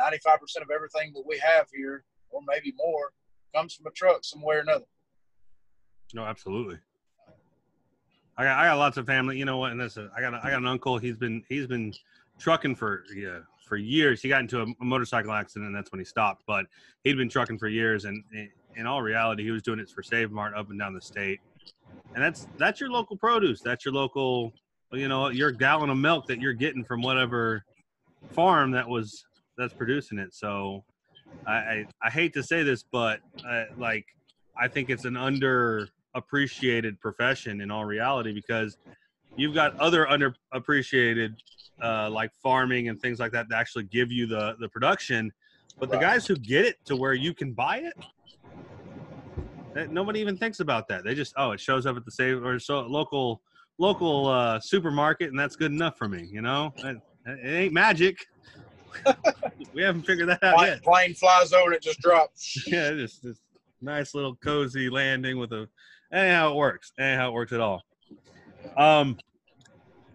[0.00, 3.12] 95% of everything that we have here, or maybe more,
[3.54, 4.84] comes from a truck some way or another.
[6.14, 6.78] No, absolutely.
[8.36, 9.36] I got I got lots of family.
[9.36, 9.72] You know what?
[9.72, 10.96] And this is, I got a, I got an uncle.
[10.96, 11.92] He's been he's been
[12.38, 14.22] trucking for yeah for years.
[14.22, 16.44] He got into a, a motorcycle accident, and that's when he stopped.
[16.46, 16.66] But
[17.02, 18.22] he'd been trucking for years, and
[18.76, 21.40] in all reality, he was doing it for Save Mart up and down the state.
[22.14, 23.60] And that's that's your local produce.
[23.60, 24.52] That's your local,
[24.92, 27.64] you know, your gallon of milk that you're getting from whatever
[28.30, 29.24] farm that was
[29.56, 30.34] that's producing it.
[30.34, 30.84] So
[31.46, 34.06] I I, I hate to say this, but uh, like
[34.56, 38.76] I think it's an underappreciated profession in all reality because
[39.36, 41.34] you've got other underappreciated
[41.82, 45.32] uh, like farming and things like that that actually give you the the production,
[45.78, 47.94] but the guys who get it to where you can buy it.
[49.74, 51.04] That- Nobody even thinks about that.
[51.04, 53.42] They just oh, it shows up at the same or so local
[53.78, 56.28] local uh, supermarket, and that's good enough for me.
[56.30, 58.26] You know, it, it ain't magic.
[59.74, 62.64] we haven't figured that out Plane, yet plane flies over and it just drops.
[62.66, 63.38] yeah, just this
[63.80, 65.68] nice little cozy landing with a.
[66.12, 66.92] Anyhow, it works.
[66.98, 67.82] Anyhow, it works at all.
[68.76, 69.18] Um,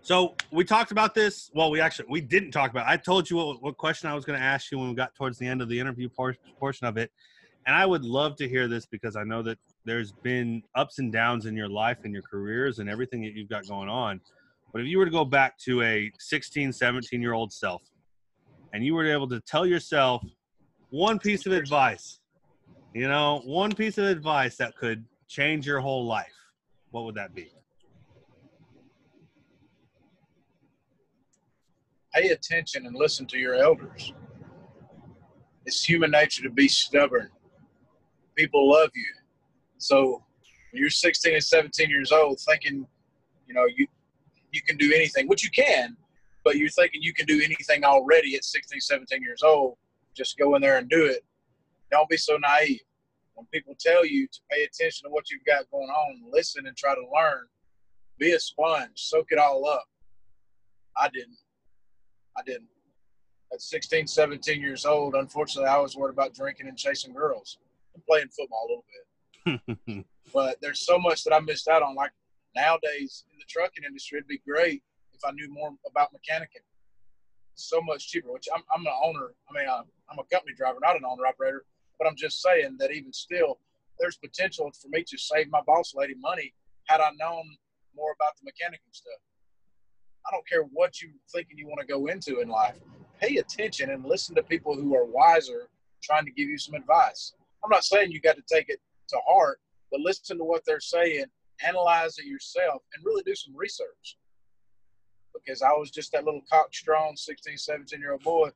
[0.02, 1.50] so we talked about this.
[1.54, 2.88] Well, we actually we didn't talk about.
[2.88, 5.16] I told you what, what question I was going to ask you when we got
[5.16, 7.12] towards the end of the interview por- portion of it,
[7.66, 11.12] and I would love to hear this because I know that there's been ups and
[11.12, 14.20] downs in your life and your careers and everything that you've got going on.
[14.72, 17.82] But if you were to go back to a 16, 17 year old self
[18.74, 20.24] and you were able to tell yourself
[20.90, 22.20] one piece of advice,
[22.94, 26.34] you know, one piece of advice that could change your whole life,
[26.92, 27.52] what would that be?
[32.14, 34.14] Pay attention and listen to your elders.
[35.66, 37.30] It's human nature to be stubborn.
[38.36, 39.06] People love you.
[39.78, 40.24] So
[40.72, 42.88] when you're 16 and 17 years old, thinking,
[43.48, 43.88] you know, you
[44.52, 45.98] you can do anything, which you can,
[46.44, 49.78] but you're thinking you can do anything already at 16, 17 years old,
[50.16, 51.26] just go in there and do it.
[51.92, 52.82] Don't be so naive.
[53.34, 56.78] When people tell you to pay attention to what you've got going on, listen and
[56.78, 57.46] try to learn,
[58.20, 59.86] be a sponge, soak it all up.
[60.96, 61.38] I didn't.
[62.38, 62.68] I didn't.
[63.52, 67.58] At 16, 17 years old, unfortunately, I was worried about drinking and chasing girls
[68.08, 68.86] playing football a little
[69.86, 70.06] bit.
[70.34, 71.96] but there's so much that I missed out on.
[71.96, 72.12] Like
[72.56, 76.66] nowadays in the trucking industry, it'd be great if I knew more about mechanicking.
[77.56, 79.34] so much cheaper, which I'm, I'm an owner.
[79.50, 81.66] I mean, I'm, I'm a company driver, not an owner operator.
[82.00, 83.60] But I'm just saying that even still,
[84.00, 86.54] there's potential for me to save my boss lady money
[86.86, 87.44] had I known
[87.96, 89.22] more about the mechanicking stuff.
[90.28, 92.80] I don't care what you're thinking you want to go into in life.
[93.22, 95.70] Pay attention and listen to people who are wiser,
[96.02, 97.34] trying to give you some advice.
[97.64, 99.60] I'm not saying you got to take it to heart,
[99.92, 101.26] but listen to what they're saying,
[101.66, 104.18] analyze it yourself, and really do some research.
[105.34, 108.50] Because I was just that little cock-strong 16, 17 year old boy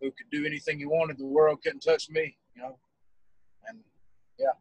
[0.00, 1.18] who could do anything he wanted.
[1.18, 2.78] The world couldn't touch me, you know.
[3.68, 3.78] And
[4.38, 4.52] yeah,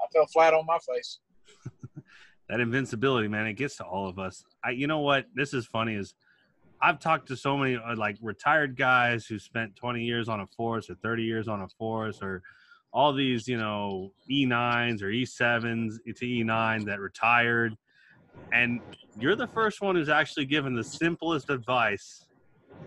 [0.00, 1.18] I fell flat on my face.
[2.48, 4.44] that invincibility, man, it gets to all of us.
[4.64, 5.26] I, you know what?
[5.34, 5.94] This is funny.
[5.94, 6.14] Is
[6.80, 10.46] I've talked to so many uh, like retired guys who spent 20 years on a
[10.46, 12.42] force or 30 years on a force or
[12.92, 17.74] all these, you know, E9s or E7s to E9 that retired.
[18.52, 18.80] And
[19.16, 22.26] you're the first one who's actually given the simplest advice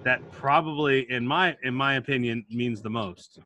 [0.03, 3.39] that probably in my in my opinion means the most.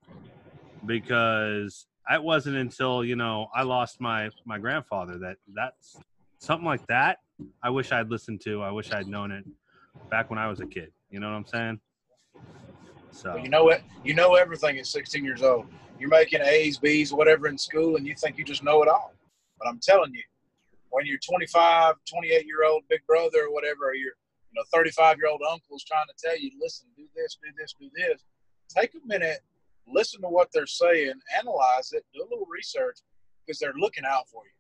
[0.86, 5.98] Because it wasn't until, you know, I lost my my grandfather that that's
[6.40, 7.20] something like that
[7.62, 8.62] I wish I'd listened to.
[8.62, 9.46] I wish I'd known it
[10.10, 10.92] back when I was a kid.
[11.10, 11.80] You know what I'm saying?
[13.12, 13.82] So you know what?
[14.04, 15.66] You know everything at 16 years old.
[16.00, 19.14] You're making A's, B's, whatever in school, and you think you just know it all.
[19.58, 20.24] But I'm telling you,
[20.90, 24.14] when you're 25, 28 year old big brother or whatever, or your
[24.52, 27.50] you know 35 year old uncle is trying to tell you, listen, do this, do
[27.58, 28.24] this, do this.
[28.70, 29.40] Take a minute,
[29.88, 33.00] listen to what they're saying, analyze it, do a little research
[33.46, 34.52] because they're looking out for you.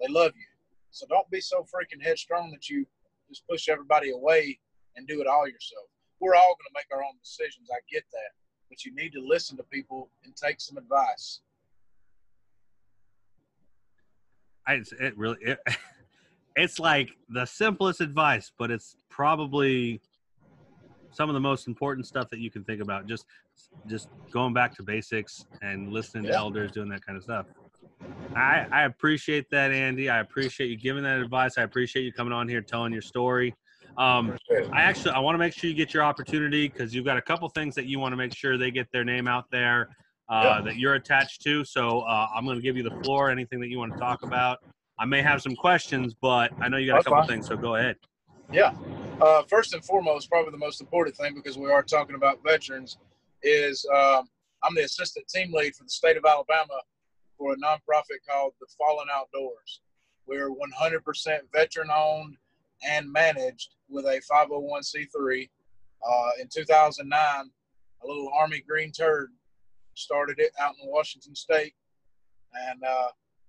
[0.00, 0.46] They love you.
[0.90, 2.86] So don't be so freaking headstrong that you
[3.28, 4.58] just push everybody away
[4.94, 5.86] and do it all yourself.
[6.20, 7.68] We're all going to make our own decisions.
[7.70, 8.30] I get that.
[8.68, 11.40] But you need to listen to people and take some advice.
[14.66, 15.58] I, it really, it,
[16.56, 20.00] it's like the simplest advice, but it's probably
[21.12, 23.06] some of the most important stuff that you can think about.
[23.06, 23.26] Just,
[23.86, 26.32] just going back to basics and listening yeah.
[26.32, 27.46] to elders, doing that kind of stuff.
[28.34, 30.10] I, I appreciate that, Andy.
[30.10, 31.56] I appreciate you giving that advice.
[31.56, 33.54] I appreciate you coming on here telling your story.
[33.98, 34.36] Um,
[34.72, 37.22] I actually I want to make sure you get your opportunity because you've got a
[37.22, 39.96] couple things that you want to make sure they get their name out there
[40.28, 41.64] uh, that you're attached to.
[41.64, 43.30] So uh, I'm going to give you the floor.
[43.30, 44.58] Anything that you want to talk about.
[44.98, 47.28] I may have some questions, but I know you got That's a couple fine.
[47.28, 47.96] things, so go ahead.
[48.50, 48.72] Yeah.
[49.20, 52.96] Uh, first and foremost, probably the most important thing because we are talking about veterans
[53.42, 54.28] is um,
[54.62, 56.80] I'm the assistant team lead for the state of Alabama
[57.36, 59.80] for a nonprofit called the Fallen Outdoors.
[60.26, 62.36] We're 100% veteran owned
[62.86, 65.48] and managed with a 501c3.
[66.06, 67.50] Uh, in 2009,
[68.02, 69.30] a little Army green turd
[69.94, 71.74] started it out in Washington State,
[72.68, 73.08] and uh,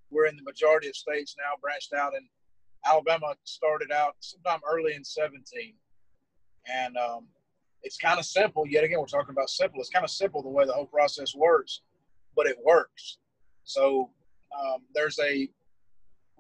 [0.10, 2.14] we're in the majority of states now, branched out.
[2.16, 2.28] in
[2.86, 5.74] Alabama started out sometime early in 17,
[6.74, 7.28] and um,
[7.84, 8.66] it's kind of simple.
[8.66, 9.80] Yet again, we're talking about simple.
[9.80, 11.82] It's kind of simple the way the whole process works,
[12.36, 13.18] but it works.
[13.64, 14.10] So
[14.58, 15.50] um, there's a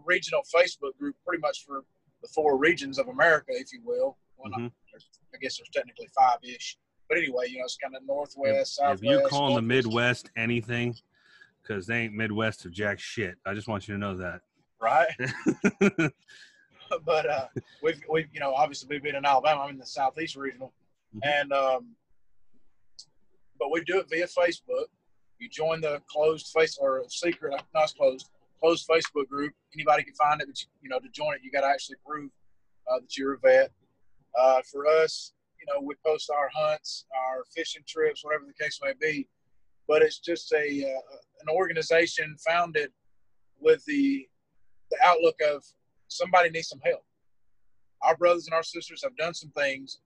[0.05, 1.83] regional Facebook group pretty much for
[2.27, 4.17] the four regions of America, if you will.
[4.37, 4.67] Well, mm-hmm.
[5.33, 6.77] I guess there's technically five ish.
[7.09, 9.03] But anyway, you know, it's kind of northwest, if, southwest.
[9.03, 10.95] If you call the Midwest anything,
[11.61, 13.35] because they ain't Midwest of jack shit.
[13.45, 14.41] I just want you to know that.
[14.81, 15.07] Right.
[17.05, 17.47] but uh,
[17.81, 19.61] we've, we've, you know, obviously we've been in Alabama.
[19.61, 20.73] I'm in the Southeast regional.
[21.15, 21.41] Mm-hmm.
[21.41, 21.95] And, um,
[23.59, 24.85] but we do it via Facebook.
[25.39, 28.29] You join the closed face or secret, not closed,
[28.61, 29.53] closed Facebook group.
[29.75, 31.97] Anybody can find it, but you, you know, to join it, you got to actually
[32.05, 32.31] prove
[32.91, 33.71] uh, that you're a vet.
[34.39, 38.79] Uh, for us, you know, we post our hunts, our fishing trips, whatever the case
[38.83, 39.27] may be.
[39.87, 42.91] But it's just a uh, an organization founded
[43.59, 44.27] with the
[44.91, 45.63] the outlook of
[46.07, 47.03] somebody needs some help.
[48.01, 49.99] our brothers and our sisters have done some things.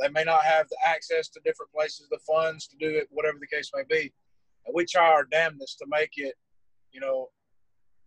[0.00, 3.38] They may not have the access to different places, the funds to do it, whatever
[3.40, 4.12] the case may be.
[4.66, 6.34] And we try our damnedest to make it,
[6.92, 7.28] you know,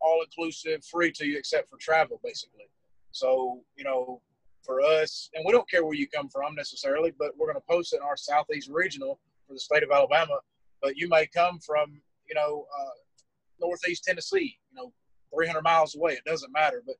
[0.01, 2.69] all inclusive, free to you except for travel, basically.
[3.11, 4.21] So, you know,
[4.63, 7.67] for us, and we don't care where you come from necessarily, but we're going to
[7.69, 10.39] post it in our Southeast Regional for the state of Alabama.
[10.81, 12.89] But you may come from, you know, uh,
[13.59, 14.91] Northeast Tennessee, you know,
[15.33, 16.13] 300 miles away.
[16.13, 16.83] It doesn't matter.
[16.85, 16.95] But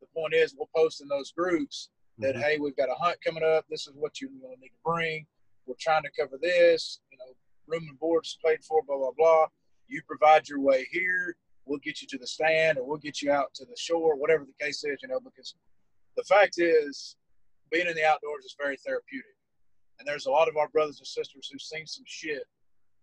[0.00, 2.42] the point is, we'll post in those groups that, mm-hmm.
[2.42, 3.64] hey, we've got a hunt coming up.
[3.70, 5.26] This is what you're going to need to bring.
[5.66, 7.00] We're trying to cover this.
[7.10, 7.34] You know,
[7.66, 9.46] room and boards paid for, blah, blah, blah.
[9.88, 11.36] You provide your way here.
[11.64, 14.44] We'll get you to the stand or we'll get you out to the shore, whatever
[14.44, 15.54] the case is, you know, because
[16.16, 17.16] the fact is,
[17.70, 19.36] being in the outdoors is very therapeutic.
[19.98, 22.44] And there's a lot of our brothers and sisters who've seen some shit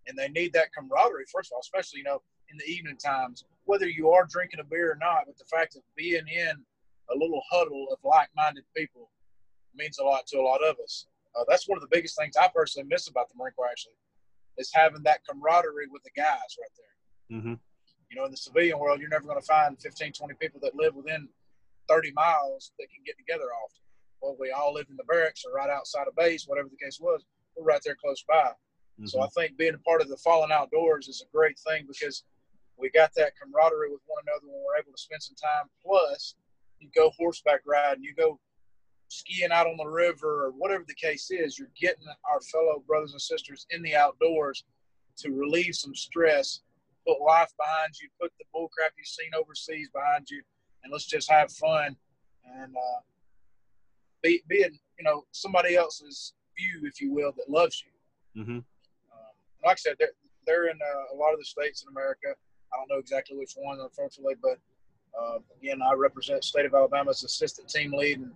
[0.07, 3.45] and they need that camaraderie, first of all, especially, you know, in the evening times,
[3.65, 6.53] whether you are drinking a beer or not, but the fact of being in
[7.11, 9.09] a little huddle of like minded people
[9.75, 11.05] means a lot to a lot of us.
[11.39, 13.93] Uh, that's one of the biggest things I personally miss about the Marine Corps, actually,
[14.57, 17.37] is having that camaraderie with the guys right there.
[17.37, 17.53] Mm-hmm.
[18.09, 20.75] You know, in the civilian world, you're never going to find 15, 20 people that
[20.75, 21.27] live within
[21.87, 23.83] 30 miles that can get together often.
[24.21, 26.99] Well, we all live in the barracks or right outside of base, whatever the case
[26.99, 27.23] was.
[27.55, 28.51] We're right there close by.
[28.99, 29.07] Mm-hmm.
[29.07, 32.23] So I think being a part of the Fallen Outdoors is a great thing because
[32.77, 35.69] we got that camaraderie with one another when we're able to spend some time.
[35.83, 36.35] Plus,
[36.79, 38.39] you go horseback riding, you go
[39.09, 41.57] skiing out on the river, or whatever the case is.
[41.57, 44.63] You're getting our fellow brothers and sisters in the outdoors
[45.17, 46.61] to relieve some stress,
[47.09, 50.41] put life behind you, put the bullcrap you've seen overseas behind you,
[50.83, 51.95] and let's just have fun
[52.45, 53.01] and uh,
[54.21, 58.41] be being you know somebody else's view, if you will, that loves you.
[58.41, 58.57] Mm-hmm.
[58.57, 59.33] Um,
[59.65, 60.09] like I said, they're
[60.45, 62.27] they're in uh, a lot of the states in America.
[62.73, 64.59] I don't know exactly which one, unfortunately, but
[65.19, 68.31] uh, again, I represent state of Alabama's assistant team lead, and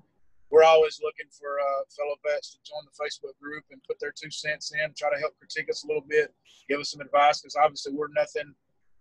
[0.53, 4.13] we're always looking for uh, fellow vets to join the Facebook group and put their
[4.15, 6.31] two cents in, try to help critique us a little bit,
[6.69, 8.53] give us some advice, because obviously we're nothing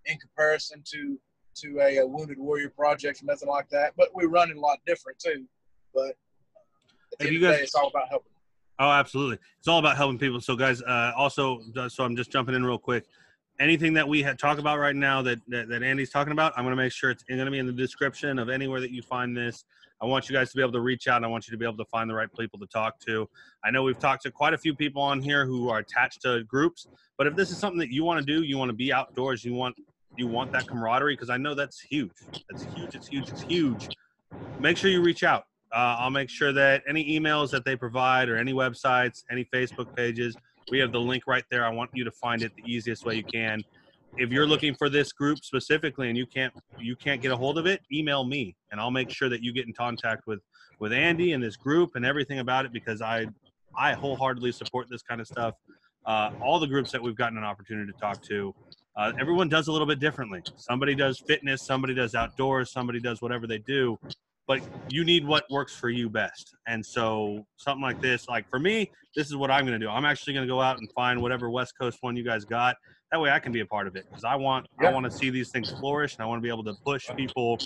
[0.06, 1.20] in comparison to
[1.54, 3.92] to a, a, wounded warrior project or nothing like that.
[3.98, 5.44] But we run it a lot different too.
[5.92, 6.16] But
[7.20, 8.32] at of the day, it's all about helping.
[8.78, 9.38] Oh, absolutely!
[9.58, 10.40] It's all about helping people.
[10.40, 13.04] So, guys, uh, also, so I'm just jumping in real quick.
[13.62, 16.64] Anything that we had talk about right now that, that, that Andy's talking about, I'm
[16.64, 19.02] going to make sure it's going to be in the description of anywhere that you
[19.02, 19.64] find this.
[20.02, 21.18] I want you guys to be able to reach out.
[21.18, 23.28] And I want you to be able to find the right people to talk to.
[23.64, 26.42] I know we've talked to quite a few people on here who are attached to
[26.42, 28.92] groups, but if this is something that you want to do, you want to be
[28.92, 29.76] outdoors, you want
[30.16, 32.10] you want that camaraderie because I know that's huge.
[32.50, 32.94] That's huge.
[32.96, 33.28] It's huge.
[33.30, 33.88] It's huge.
[34.58, 35.44] Make sure you reach out.
[35.72, 39.94] Uh, I'll make sure that any emails that they provide or any websites, any Facebook
[39.96, 40.36] pages,
[40.70, 41.64] we have the link right there.
[41.64, 43.62] I want you to find it the easiest way you can.
[44.18, 47.58] If you're looking for this group specifically and you can't you can't get a hold
[47.58, 50.40] of it, email me and I'll make sure that you get in contact with
[50.78, 53.26] with Andy and this group and everything about it because I
[53.76, 55.54] I wholeheartedly support this kind of stuff.
[56.04, 58.54] Uh, all the groups that we've gotten an opportunity to talk to,
[58.96, 60.42] uh, everyone does a little bit differently.
[60.56, 63.98] Somebody does fitness, somebody does outdoors, somebody does whatever they do,
[64.46, 66.54] but you need what works for you best.
[66.66, 69.90] And so something like this, like for me, this is what I'm going to do.
[69.90, 72.76] I'm actually going to go out and find whatever West Coast one you guys got.
[73.10, 74.66] That way I can be a part of it because I want.
[74.80, 77.06] I want to see these things flourish and I want to be able to push
[77.16, 77.58] people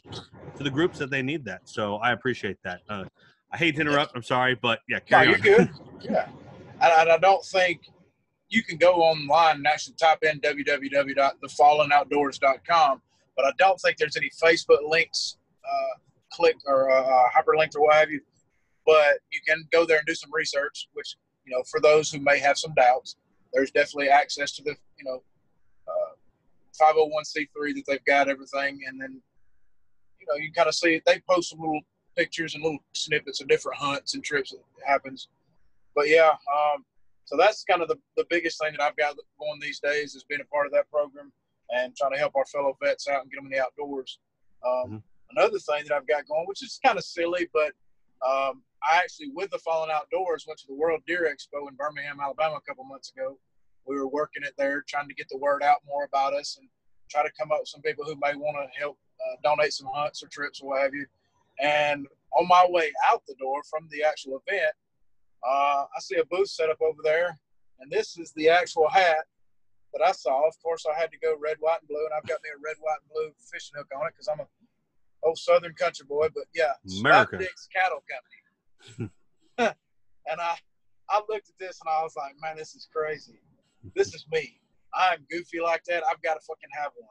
[0.56, 1.60] to the groups that they need that.
[1.64, 2.80] So I appreciate that.
[2.88, 3.04] Uh,
[3.52, 4.16] I hate to interrupt.
[4.16, 5.42] I'm sorry, but yeah, carry no, you're on.
[5.42, 5.70] good.
[6.10, 6.28] yeah,
[6.80, 7.82] and I don't think
[8.48, 13.02] you can go online and actually type in www.thefallenoutdoors.com.
[13.36, 15.98] But I don't think there's any Facebook links, uh,
[16.36, 18.20] click or uh, uh, hyperlinked or what have you.
[18.84, 22.20] But you can go there and do some research, which you know, for those who
[22.20, 23.16] may have some doubts,
[23.52, 25.22] there's definitely access to the you know,
[26.80, 29.20] 501c3 uh, that they've got everything, and then
[30.20, 31.02] you know you kind of see it.
[31.06, 31.80] they post some little
[32.16, 35.28] pictures and little snippets of different hunts and trips that happens.
[35.94, 36.84] But yeah, um,
[37.24, 40.24] so that's kind of the, the biggest thing that I've got going these days is
[40.24, 41.32] being a part of that program
[41.70, 44.18] and trying to help our fellow vets out and get them in the outdoors.
[44.64, 44.96] Um, mm-hmm.
[45.30, 47.72] Another thing that I've got going, which is kind of silly, but
[48.26, 52.20] um, I actually, with the Fallen Outdoors, went to the World Deer Expo in Birmingham,
[52.20, 53.38] Alabama, a couple months ago.
[53.86, 56.68] We were working it there, trying to get the word out more about us and
[57.10, 59.88] try to come up with some people who may want to help uh, donate some
[59.92, 61.06] hunts or trips or what have you.
[61.60, 64.72] And on my way out the door from the actual event,
[65.46, 67.38] uh, I see a booth set up over there,
[67.80, 69.24] and this is the actual hat
[69.92, 70.46] that I saw.
[70.46, 72.58] Of course, I had to go red, white, and blue, and I've got me a
[72.62, 74.48] red, white, and blue fishing hook on it because I'm a
[75.22, 76.28] old Southern country boy.
[76.34, 78.02] But yeah, America Dick's Cattle
[78.98, 79.10] Company.
[79.58, 80.56] and I,
[81.08, 83.40] I looked at this and I was like, man, this is crazy.
[83.94, 84.60] This is me.
[84.94, 86.02] I'm goofy like that.
[86.10, 87.08] I've got to fucking have one.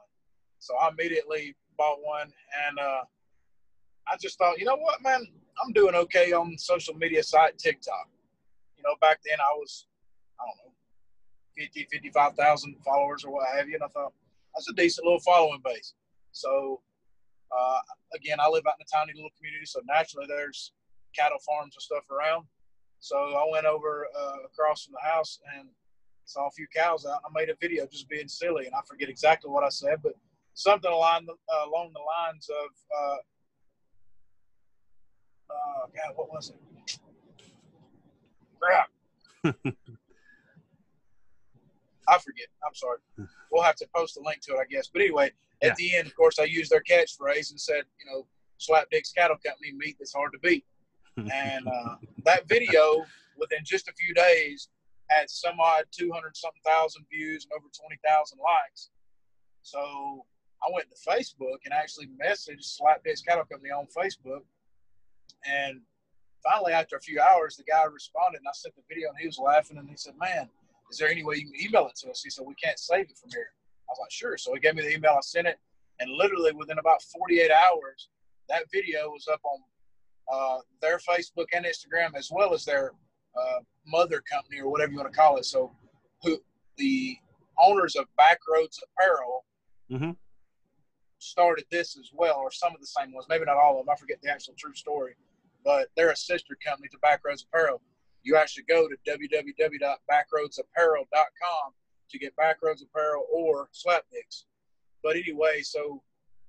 [0.58, 2.32] So I immediately bought one,
[2.66, 3.02] and uh,
[4.08, 5.26] I just thought, you know what, man?
[5.62, 8.08] I'm doing okay on social media site TikTok.
[8.76, 9.86] You know, back then I was,
[10.40, 10.72] I don't know,
[11.56, 13.74] 50, 55,000 followers or what have you.
[13.74, 14.12] And I thought,
[14.54, 15.94] that's a decent little following base.
[16.32, 16.80] So,
[17.50, 17.78] uh,
[18.14, 19.66] again, I live out in a tiny little community.
[19.66, 20.72] So naturally there's
[21.14, 22.46] cattle farms and stuff around.
[23.00, 25.68] So I went over uh, across from the house and
[26.24, 27.20] saw a few cows out.
[27.24, 30.14] I made a video just being silly, and I forget exactly what I said, but
[30.54, 33.16] something along the, uh, along the lines of, uh,
[35.50, 36.56] uh, God, what was it?
[38.60, 38.88] Crap.
[42.08, 42.46] I forget.
[42.64, 42.98] I'm sorry.
[43.50, 44.88] We'll have to post a link to it, I guess.
[44.92, 45.30] But anyway,
[45.62, 45.74] at yeah.
[45.78, 48.26] the end, of course, I used their catchphrase and said, you know,
[48.58, 50.64] Slap Dicks Cattle Company meat that's hard to beat.
[51.16, 51.96] And uh,
[52.26, 53.06] that video,
[53.38, 54.68] within just a few days,
[55.08, 58.90] had some odd 200 something thousand views and over 20,000 likes.
[59.62, 60.26] So
[60.62, 64.42] I went to Facebook and actually messaged Slap Dicks Cattle Company on Facebook.
[65.46, 65.80] And
[66.44, 69.26] finally, after a few hours, the guy responded and I sent the video and he
[69.26, 70.48] was laughing and he said, Man,
[70.90, 72.22] is there any way you can email it to us?
[72.22, 73.50] He said, We can't save it from here.
[73.88, 74.36] I was like, Sure.
[74.36, 75.58] So he gave me the email, I sent it,
[76.00, 78.08] and literally within about 48 hours,
[78.48, 79.60] that video was up on
[80.32, 82.92] uh, their Facebook and Instagram as well as their
[83.36, 85.44] uh, mother company or whatever you want to call it.
[85.44, 85.72] So,
[86.22, 86.38] who
[86.76, 87.16] the
[87.58, 89.44] owners of Backroads Apparel
[89.90, 90.12] mm-hmm.
[91.18, 93.92] started this as well, or some of the same ones, maybe not all of them.
[93.92, 95.14] I forget the actual true story,
[95.64, 97.80] but they're a sister company to Backroads Apparel.
[98.22, 101.72] You actually go to www.backroadsapparel.com
[102.10, 104.44] to get Backroads Apparel or Slap Slapdicks.
[105.02, 106.02] But anyway, so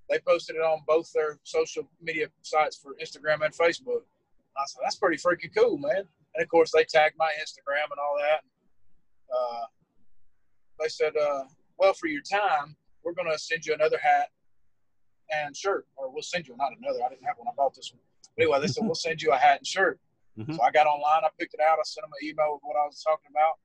[0.10, 4.02] they posted it on both their social media sites for Instagram and Facebook.
[4.58, 6.04] I said, that's pretty freaking cool, man.
[6.36, 8.42] And of course, they tagged my Instagram and all that.
[9.34, 9.66] Uh,
[10.80, 11.44] they said, uh,
[11.78, 14.30] well, for your time, we're going to send you another hat
[15.36, 17.04] and shirt, or we'll send you not another.
[17.06, 17.48] I didn't have one.
[17.48, 18.02] I bought this one.
[18.36, 20.00] But anyway, they said, we'll send you a hat and shirt.
[20.38, 20.54] Mm-hmm.
[20.54, 22.78] So I got online, I picked it out, I sent them an email with what
[22.78, 23.58] I was talking about,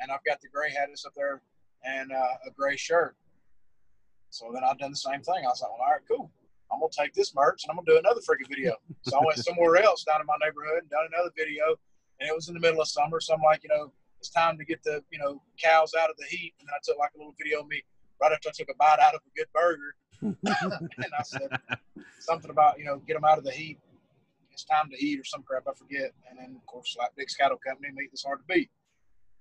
[0.00, 1.42] and I've got the gray hat that's up there
[1.84, 3.16] and uh, a gray shirt.
[4.30, 5.44] So then I've done the same thing.
[5.44, 6.30] I was like, well, all right, cool.
[6.72, 8.76] I'm gonna take this merch and I'm gonna do another freaking video.
[9.02, 11.76] So I went somewhere else down in my neighborhood and done another video.
[12.20, 14.58] And it was in the middle of summer, so I'm like, you know, it's time
[14.58, 16.52] to get the you know cows out of the heat.
[16.60, 17.82] And then I took like a little video of me
[18.20, 21.48] right after I took a bite out of a good burger, and I said
[22.18, 23.78] something about you know get them out of the heat.
[24.52, 26.12] It's time to eat or some crap I forget.
[26.28, 28.70] And then of course, like Big Cattle Company, meat that's hard to beat.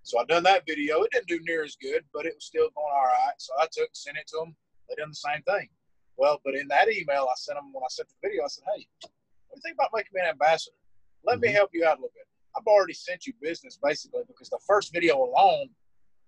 [0.08, 1.02] So I done that video.
[1.04, 3.36] It didn't do near as good, but it was still going all right.
[3.40, 4.56] So I took sent it to them
[4.88, 5.68] they done the same thing.
[6.16, 8.64] Well, but in that email I sent them when I sent the video, I said,
[8.74, 10.78] "Hey, what do you think about making me an ambassador?
[11.26, 11.42] Let mm-hmm.
[11.42, 12.24] me help you out a little bit.
[12.56, 15.68] I've already sent you business basically because the first video alone,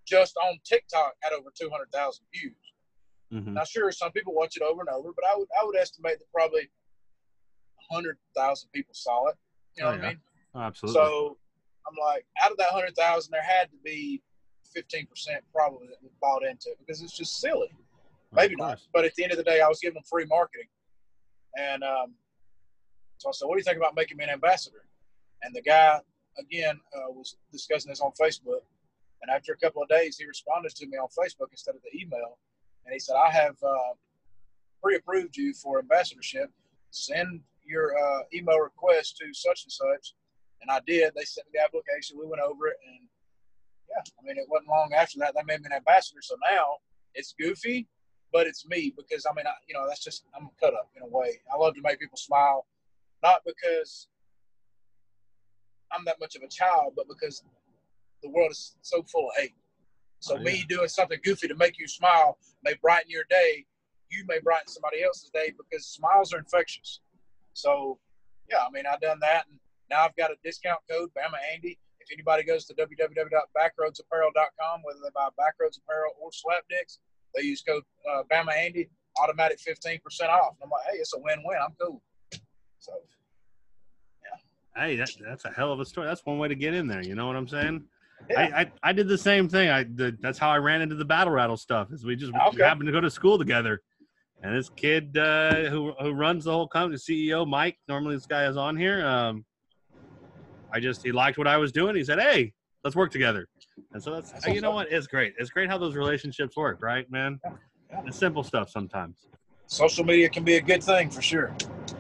[0.06, 2.60] just on TikTok, had over two hundred thousand views.
[3.34, 3.54] Mm-hmm.
[3.54, 6.20] Now, sure, some people watch it over and over, but I would I would estimate
[6.20, 6.70] that probably
[7.90, 9.36] hundred thousand people saw it.
[9.78, 10.06] You know oh, what yeah.
[10.06, 10.20] I mean?
[10.54, 11.02] Oh, absolutely.
[11.02, 11.38] So
[11.88, 14.22] I'm like, out of that hundred thousand, there had to be
[14.74, 17.70] fifteen percent probably that bought into it because it's just silly.
[18.32, 18.80] Maybe not.
[18.94, 20.68] But at the end of the day, I was giving them free marketing.
[21.58, 22.14] And um,
[23.18, 24.86] so I said, What do you think about making me an ambassador?
[25.42, 26.00] And the guy,
[26.38, 28.62] again, uh, was discussing this on Facebook.
[29.22, 32.00] And after a couple of days, he responded to me on Facebook instead of the
[32.00, 32.38] email.
[32.86, 33.94] And he said, I have uh,
[34.82, 36.52] pre approved you for ambassadorship.
[36.92, 40.14] Send your uh, email request to such and such.
[40.62, 41.14] And I did.
[41.16, 42.18] They sent me the application.
[42.20, 42.78] We went over it.
[42.86, 43.07] And
[43.89, 46.22] yeah, I mean, it wasn't long after that they made me an ambassador.
[46.22, 46.78] So now
[47.14, 47.88] it's goofy
[48.32, 50.89] but it's me because I mean, I, you know, that's just I'm a cut up
[50.95, 51.39] in a way.
[51.53, 52.66] I love to make people smile,
[53.24, 54.07] not because
[55.91, 57.43] I'm that much of a child, but because
[58.22, 59.55] the world is so full of hate.
[60.20, 60.43] So oh, yeah.
[60.43, 63.66] me doing something goofy to make you smile may brighten your day.
[64.12, 66.99] You may brighten somebody else's day because smiles are infectious.
[67.53, 67.99] So
[68.49, 69.60] yeah, I mean, I've done that, and
[69.90, 71.78] now I've got a discount code, Bama Andy.
[72.00, 76.98] If anybody goes to www.backroadsapparel.com, whether they buy Backroads Apparel or Slapdicks,
[77.36, 78.90] they use code uh, Bama Andy,
[79.22, 80.56] automatic 15% off.
[80.56, 81.58] And I'm like, hey, it's a win-win.
[81.64, 82.02] I'm cool.
[82.80, 82.94] So,
[84.24, 84.38] yeah.
[84.82, 86.08] Hey, that, that's a hell of a story.
[86.08, 87.04] That's one way to get in there.
[87.04, 87.86] You know what I'm saying?
[88.30, 88.40] Yeah.
[88.40, 89.70] I, I, I did the same thing.
[89.70, 91.92] I the, that's how I ran into the battle rattle stuff.
[91.92, 92.64] Is we just okay.
[92.64, 93.82] happened to go to school together,
[94.44, 97.78] and this kid uh, who who runs the whole company, CEO Mike.
[97.88, 99.06] Normally this guy is on here.
[99.06, 99.46] Um,
[100.72, 101.95] I just he liked what I was doing.
[101.95, 102.53] He said, "Hey,
[102.84, 103.47] let's work together."
[103.93, 104.91] And so that's, that's you know what?
[104.91, 105.34] It's great.
[105.38, 107.39] It's great how those relationships work, right, man?
[107.43, 107.51] Yeah.
[107.91, 108.01] Yeah.
[108.05, 109.28] The simple stuff sometimes.
[109.65, 111.53] Social media can be a good thing for sure.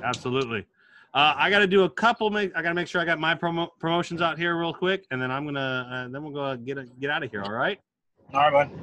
[0.03, 0.65] Absolutely.
[1.13, 2.29] Uh, I got to do a couple.
[2.29, 5.05] Make, I got to make sure I got my promo, promotions out here real quick,
[5.09, 7.41] and then I'm gonna uh, then we'll go get get out of here.
[7.43, 7.79] All right.
[8.33, 8.79] All right, bud.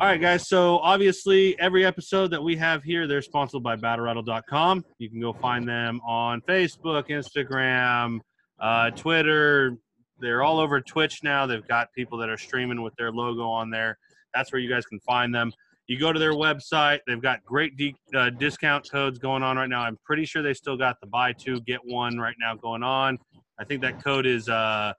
[0.00, 0.48] All right, guys.
[0.48, 4.84] So obviously, every episode that we have here, they're sponsored by BattleRattle.com.
[4.98, 8.20] You can go find them on Facebook, Instagram,
[8.60, 9.76] uh, Twitter.
[10.20, 11.46] They're all over Twitch now.
[11.46, 13.98] They've got people that are streaming with their logo on there.
[14.34, 15.52] That's where you guys can find them.
[15.86, 17.00] You go to their website.
[17.06, 19.80] They've got great de- uh, discount codes going on right now.
[19.80, 23.18] I'm pretty sure they still got the buy two get one right now going on.
[23.58, 24.92] I think that code is uh,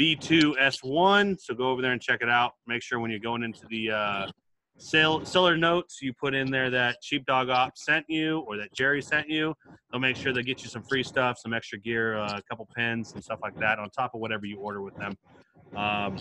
[0.00, 1.40] B2S1.
[1.40, 2.52] So go over there and check it out.
[2.66, 4.26] Make sure when you're going into the uh,
[4.82, 9.28] seller notes you put in there that Sheepdog Ops sent you or that Jerry sent
[9.28, 9.54] you.
[9.90, 12.68] They'll make sure they get you some free stuff, some extra gear, uh, a couple
[12.74, 15.16] pins and stuff like that on top of whatever you order with them.
[15.76, 16.18] Um,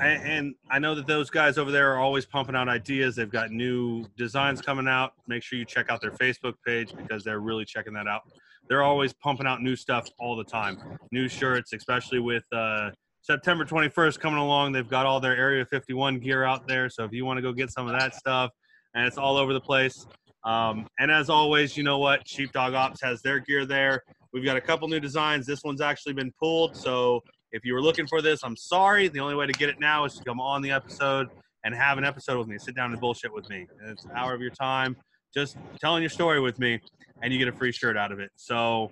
[0.00, 3.16] and, and I know that those guys over there are always pumping out ideas.
[3.16, 5.12] They've got new designs coming out.
[5.28, 8.22] Make sure you check out their Facebook page because they're really checking that out.
[8.68, 10.98] They're always pumping out new stuff all the time.
[11.12, 12.90] New shirts, especially with uh,
[13.24, 14.72] September 21st coming along.
[14.72, 16.88] They've got all their Area 51 gear out there.
[16.88, 18.50] So if you want to go get some of that stuff,
[18.94, 20.06] and it's all over the place.
[20.44, 22.28] Um, and as always, you know what?
[22.28, 24.02] Sheepdog Ops has their gear there.
[24.32, 25.46] We've got a couple new designs.
[25.46, 26.76] This one's actually been pulled.
[26.76, 27.22] So
[27.52, 29.08] if you were looking for this, I'm sorry.
[29.08, 31.28] The only way to get it now is to come on the episode
[31.64, 32.58] and have an episode with me.
[32.58, 33.66] Sit down and bullshit with me.
[33.86, 34.96] It's an hour of your time
[35.34, 36.80] just telling your story with me,
[37.22, 38.30] and you get a free shirt out of it.
[38.36, 38.90] So,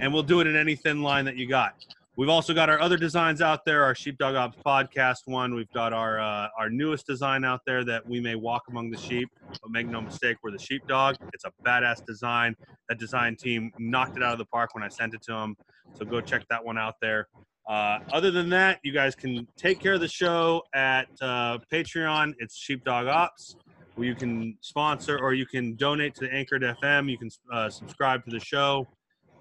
[0.00, 1.74] and we'll do it in any thin line that you got.
[2.18, 5.54] We've also got our other designs out there, our Sheepdog Ops podcast one.
[5.54, 8.96] We've got our uh, our newest design out there that we may walk among the
[8.96, 11.16] sheep, but make no mistake, we're the sheepdog.
[11.34, 12.56] It's a badass design.
[12.88, 15.56] That design team knocked it out of the park when I sent it to them.
[15.92, 17.28] So go check that one out there.
[17.68, 22.32] Uh, other than that, you guys can take care of the show at uh, Patreon.
[22.38, 23.56] It's Sheepdog Ops.
[23.96, 27.10] Where you can sponsor or you can donate to the Anchored FM.
[27.10, 28.86] You can uh, subscribe to the show.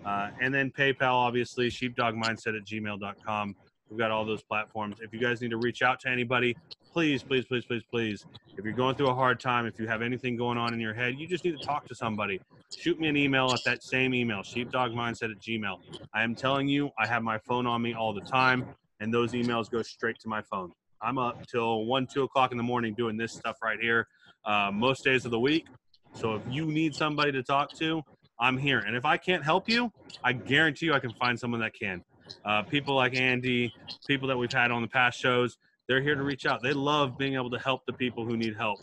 [0.05, 3.55] Uh, and then PayPal, obviously, sheepdogmindset at gmail.com.
[3.89, 4.97] We've got all those platforms.
[5.01, 6.55] If you guys need to reach out to anybody,
[6.91, 8.25] please, please, please, please, please.
[8.57, 10.93] If you're going through a hard time, if you have anything going on in your
[10.93, 12.39] head, you just need to talk to somebody.
[12.75, 15.79] Shoot me an email at that same email, sheepdogmindset at gmail.
[16.13, 18.65] I am telling you, I have my phone on me all the time,
[18.99, 20.71] and those emails go straight to my phone.
[21.01, 24.07] I'm up till 1, 2 o'clock in the morning doing this stuff right here
[24.45, 25.65] uh, most days of the week.
[26.13, 28.01] So if you need somebody to talk to,
[28.39, 28.79] I'm here.
[28.79, 29.91] And if I can't help you,
[30.23, 32.03] I guarantee you I can find someone that can.
[32.43, 33.73] Uh, people like Andy,
[34.07, 35.57] people that we've had on the past shows,
[35.87, 36.61] they're here to reach out.
[36.63, 38.79] They love being able to help the people who need help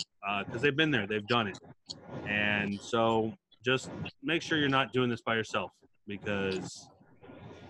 [0.46, 1.58] because uh, they've been there, they've done it.
[2.28, 3.32] And so
[3.64, 3.90] just
[4.22, 5.72] make sure you're not doing this by yourself
[6.06, 6.88] because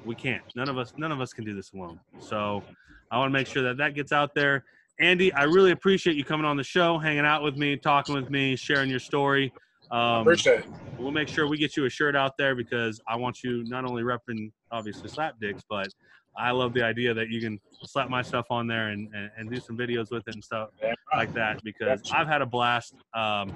[0.04, 0.42] we can't.
[0.54, 1.98] None of us, none of us can do this alone.
[2.20, 2.62] So
[3.10, 4.64] I want to make sure that that gets out there.
[5.00, 8.30] Andy, I really appreciate you coming on the show, hanging out with me, talking with
[8.30, 9.52] me, sharing your story.
[9.92, 10.66] Um, appreciate it.
[10.98, 13.84] We'll make sure we get you a shirt out there because I want you not
[13.84, 15.88] only repping obviously slap dicks, but
[16.36, 19.50] I love the idea that you can slap my stuff on there and, and, and
[19.50, 22.94] do some videos with it and stuff yeah, like that because I've had a blast.
[23.12, 23.54] Um,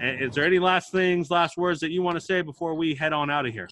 [0.00, 3.12] is there any last things, last words that you want to say before we head
[3.12, 3.68] on out of here?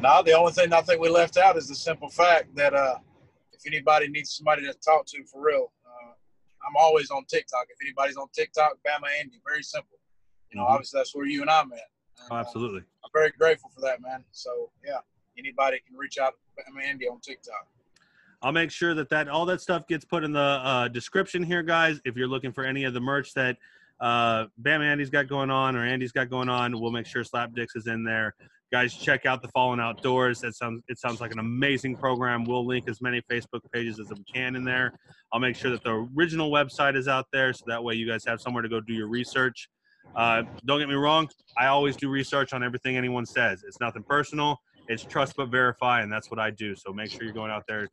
[0.00, 2.96] No, the only thing I think we left out is the simple fact that uh,
[3.52, 6.12] if anybody needs somebody to talk to for real, uh,
[6.66, 7.66] I'm always on TikTok.
[7.70, 9.98] If anybody's on TikTok, Bama Andy, very simple.
[10.50, 10.72] You know, mm-hmm.
[10.72, 11.78] obviously that's where you and I met.
[12.20, 12.80] And, oh, absolutely.
[12.80, 14.24] Uh, I'm very grateful for that, man.
[14.32, 14.98] So yeah,
[15.38, 17.66] anybody can reach out to Andy on TikTok.
[18.42, 21.62] I'll make sure that that all that stuff gets put in the uh, description here,
[21.62, 22.00] guys.
[22.04, 23.56] If you're looking for any of the merch that
[24.00, 27.76] uh, Bama Andy's got going on or Andy's got going on, we'll make sure Slapdicks
[27.76, 28.34] is in there
[28.72, 32.66] guys check out the fallen outdoors that sounds it sounds like an amazing program we'll
[32.66, 34.92] link as many facebook pages as we can in there
[35.32, 38.24] i'll make sure that the original website is out there so that way you guys
[38.24, 39.68] have somewhere to go do your research
[40.14, 41.28] uh, don't get me wrong
[41.58, 44.56] i always do research on everything anyone says it's nothing personal
[44.88, 47.64] it's trust but verify and that's what i do so make sure you're going out
[47.68, 47.88] there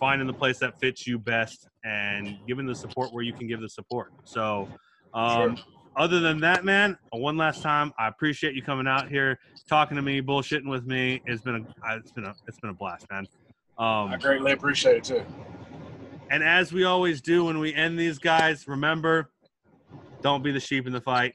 [0.00, 3.60] finding the place that fits you best and giving the support where you can give
[3.60, 4.68] the support so
[5.14, 5.64] um, sure
[5.96, 9.38] other than that, man, one last time, I appreciate you coming out here,
[9.68, 11.20] talking to me, bullshitting with me.
[11.26, 13.26] It's been a, it's been a, it's been a blast, man.
[13.78, 15.24] Um, I greatly appreciate it too.
[16.30, 19.30] And as we always do when we end these guys, remember,
[20.22, 21.34] don't be the sheep in the fight,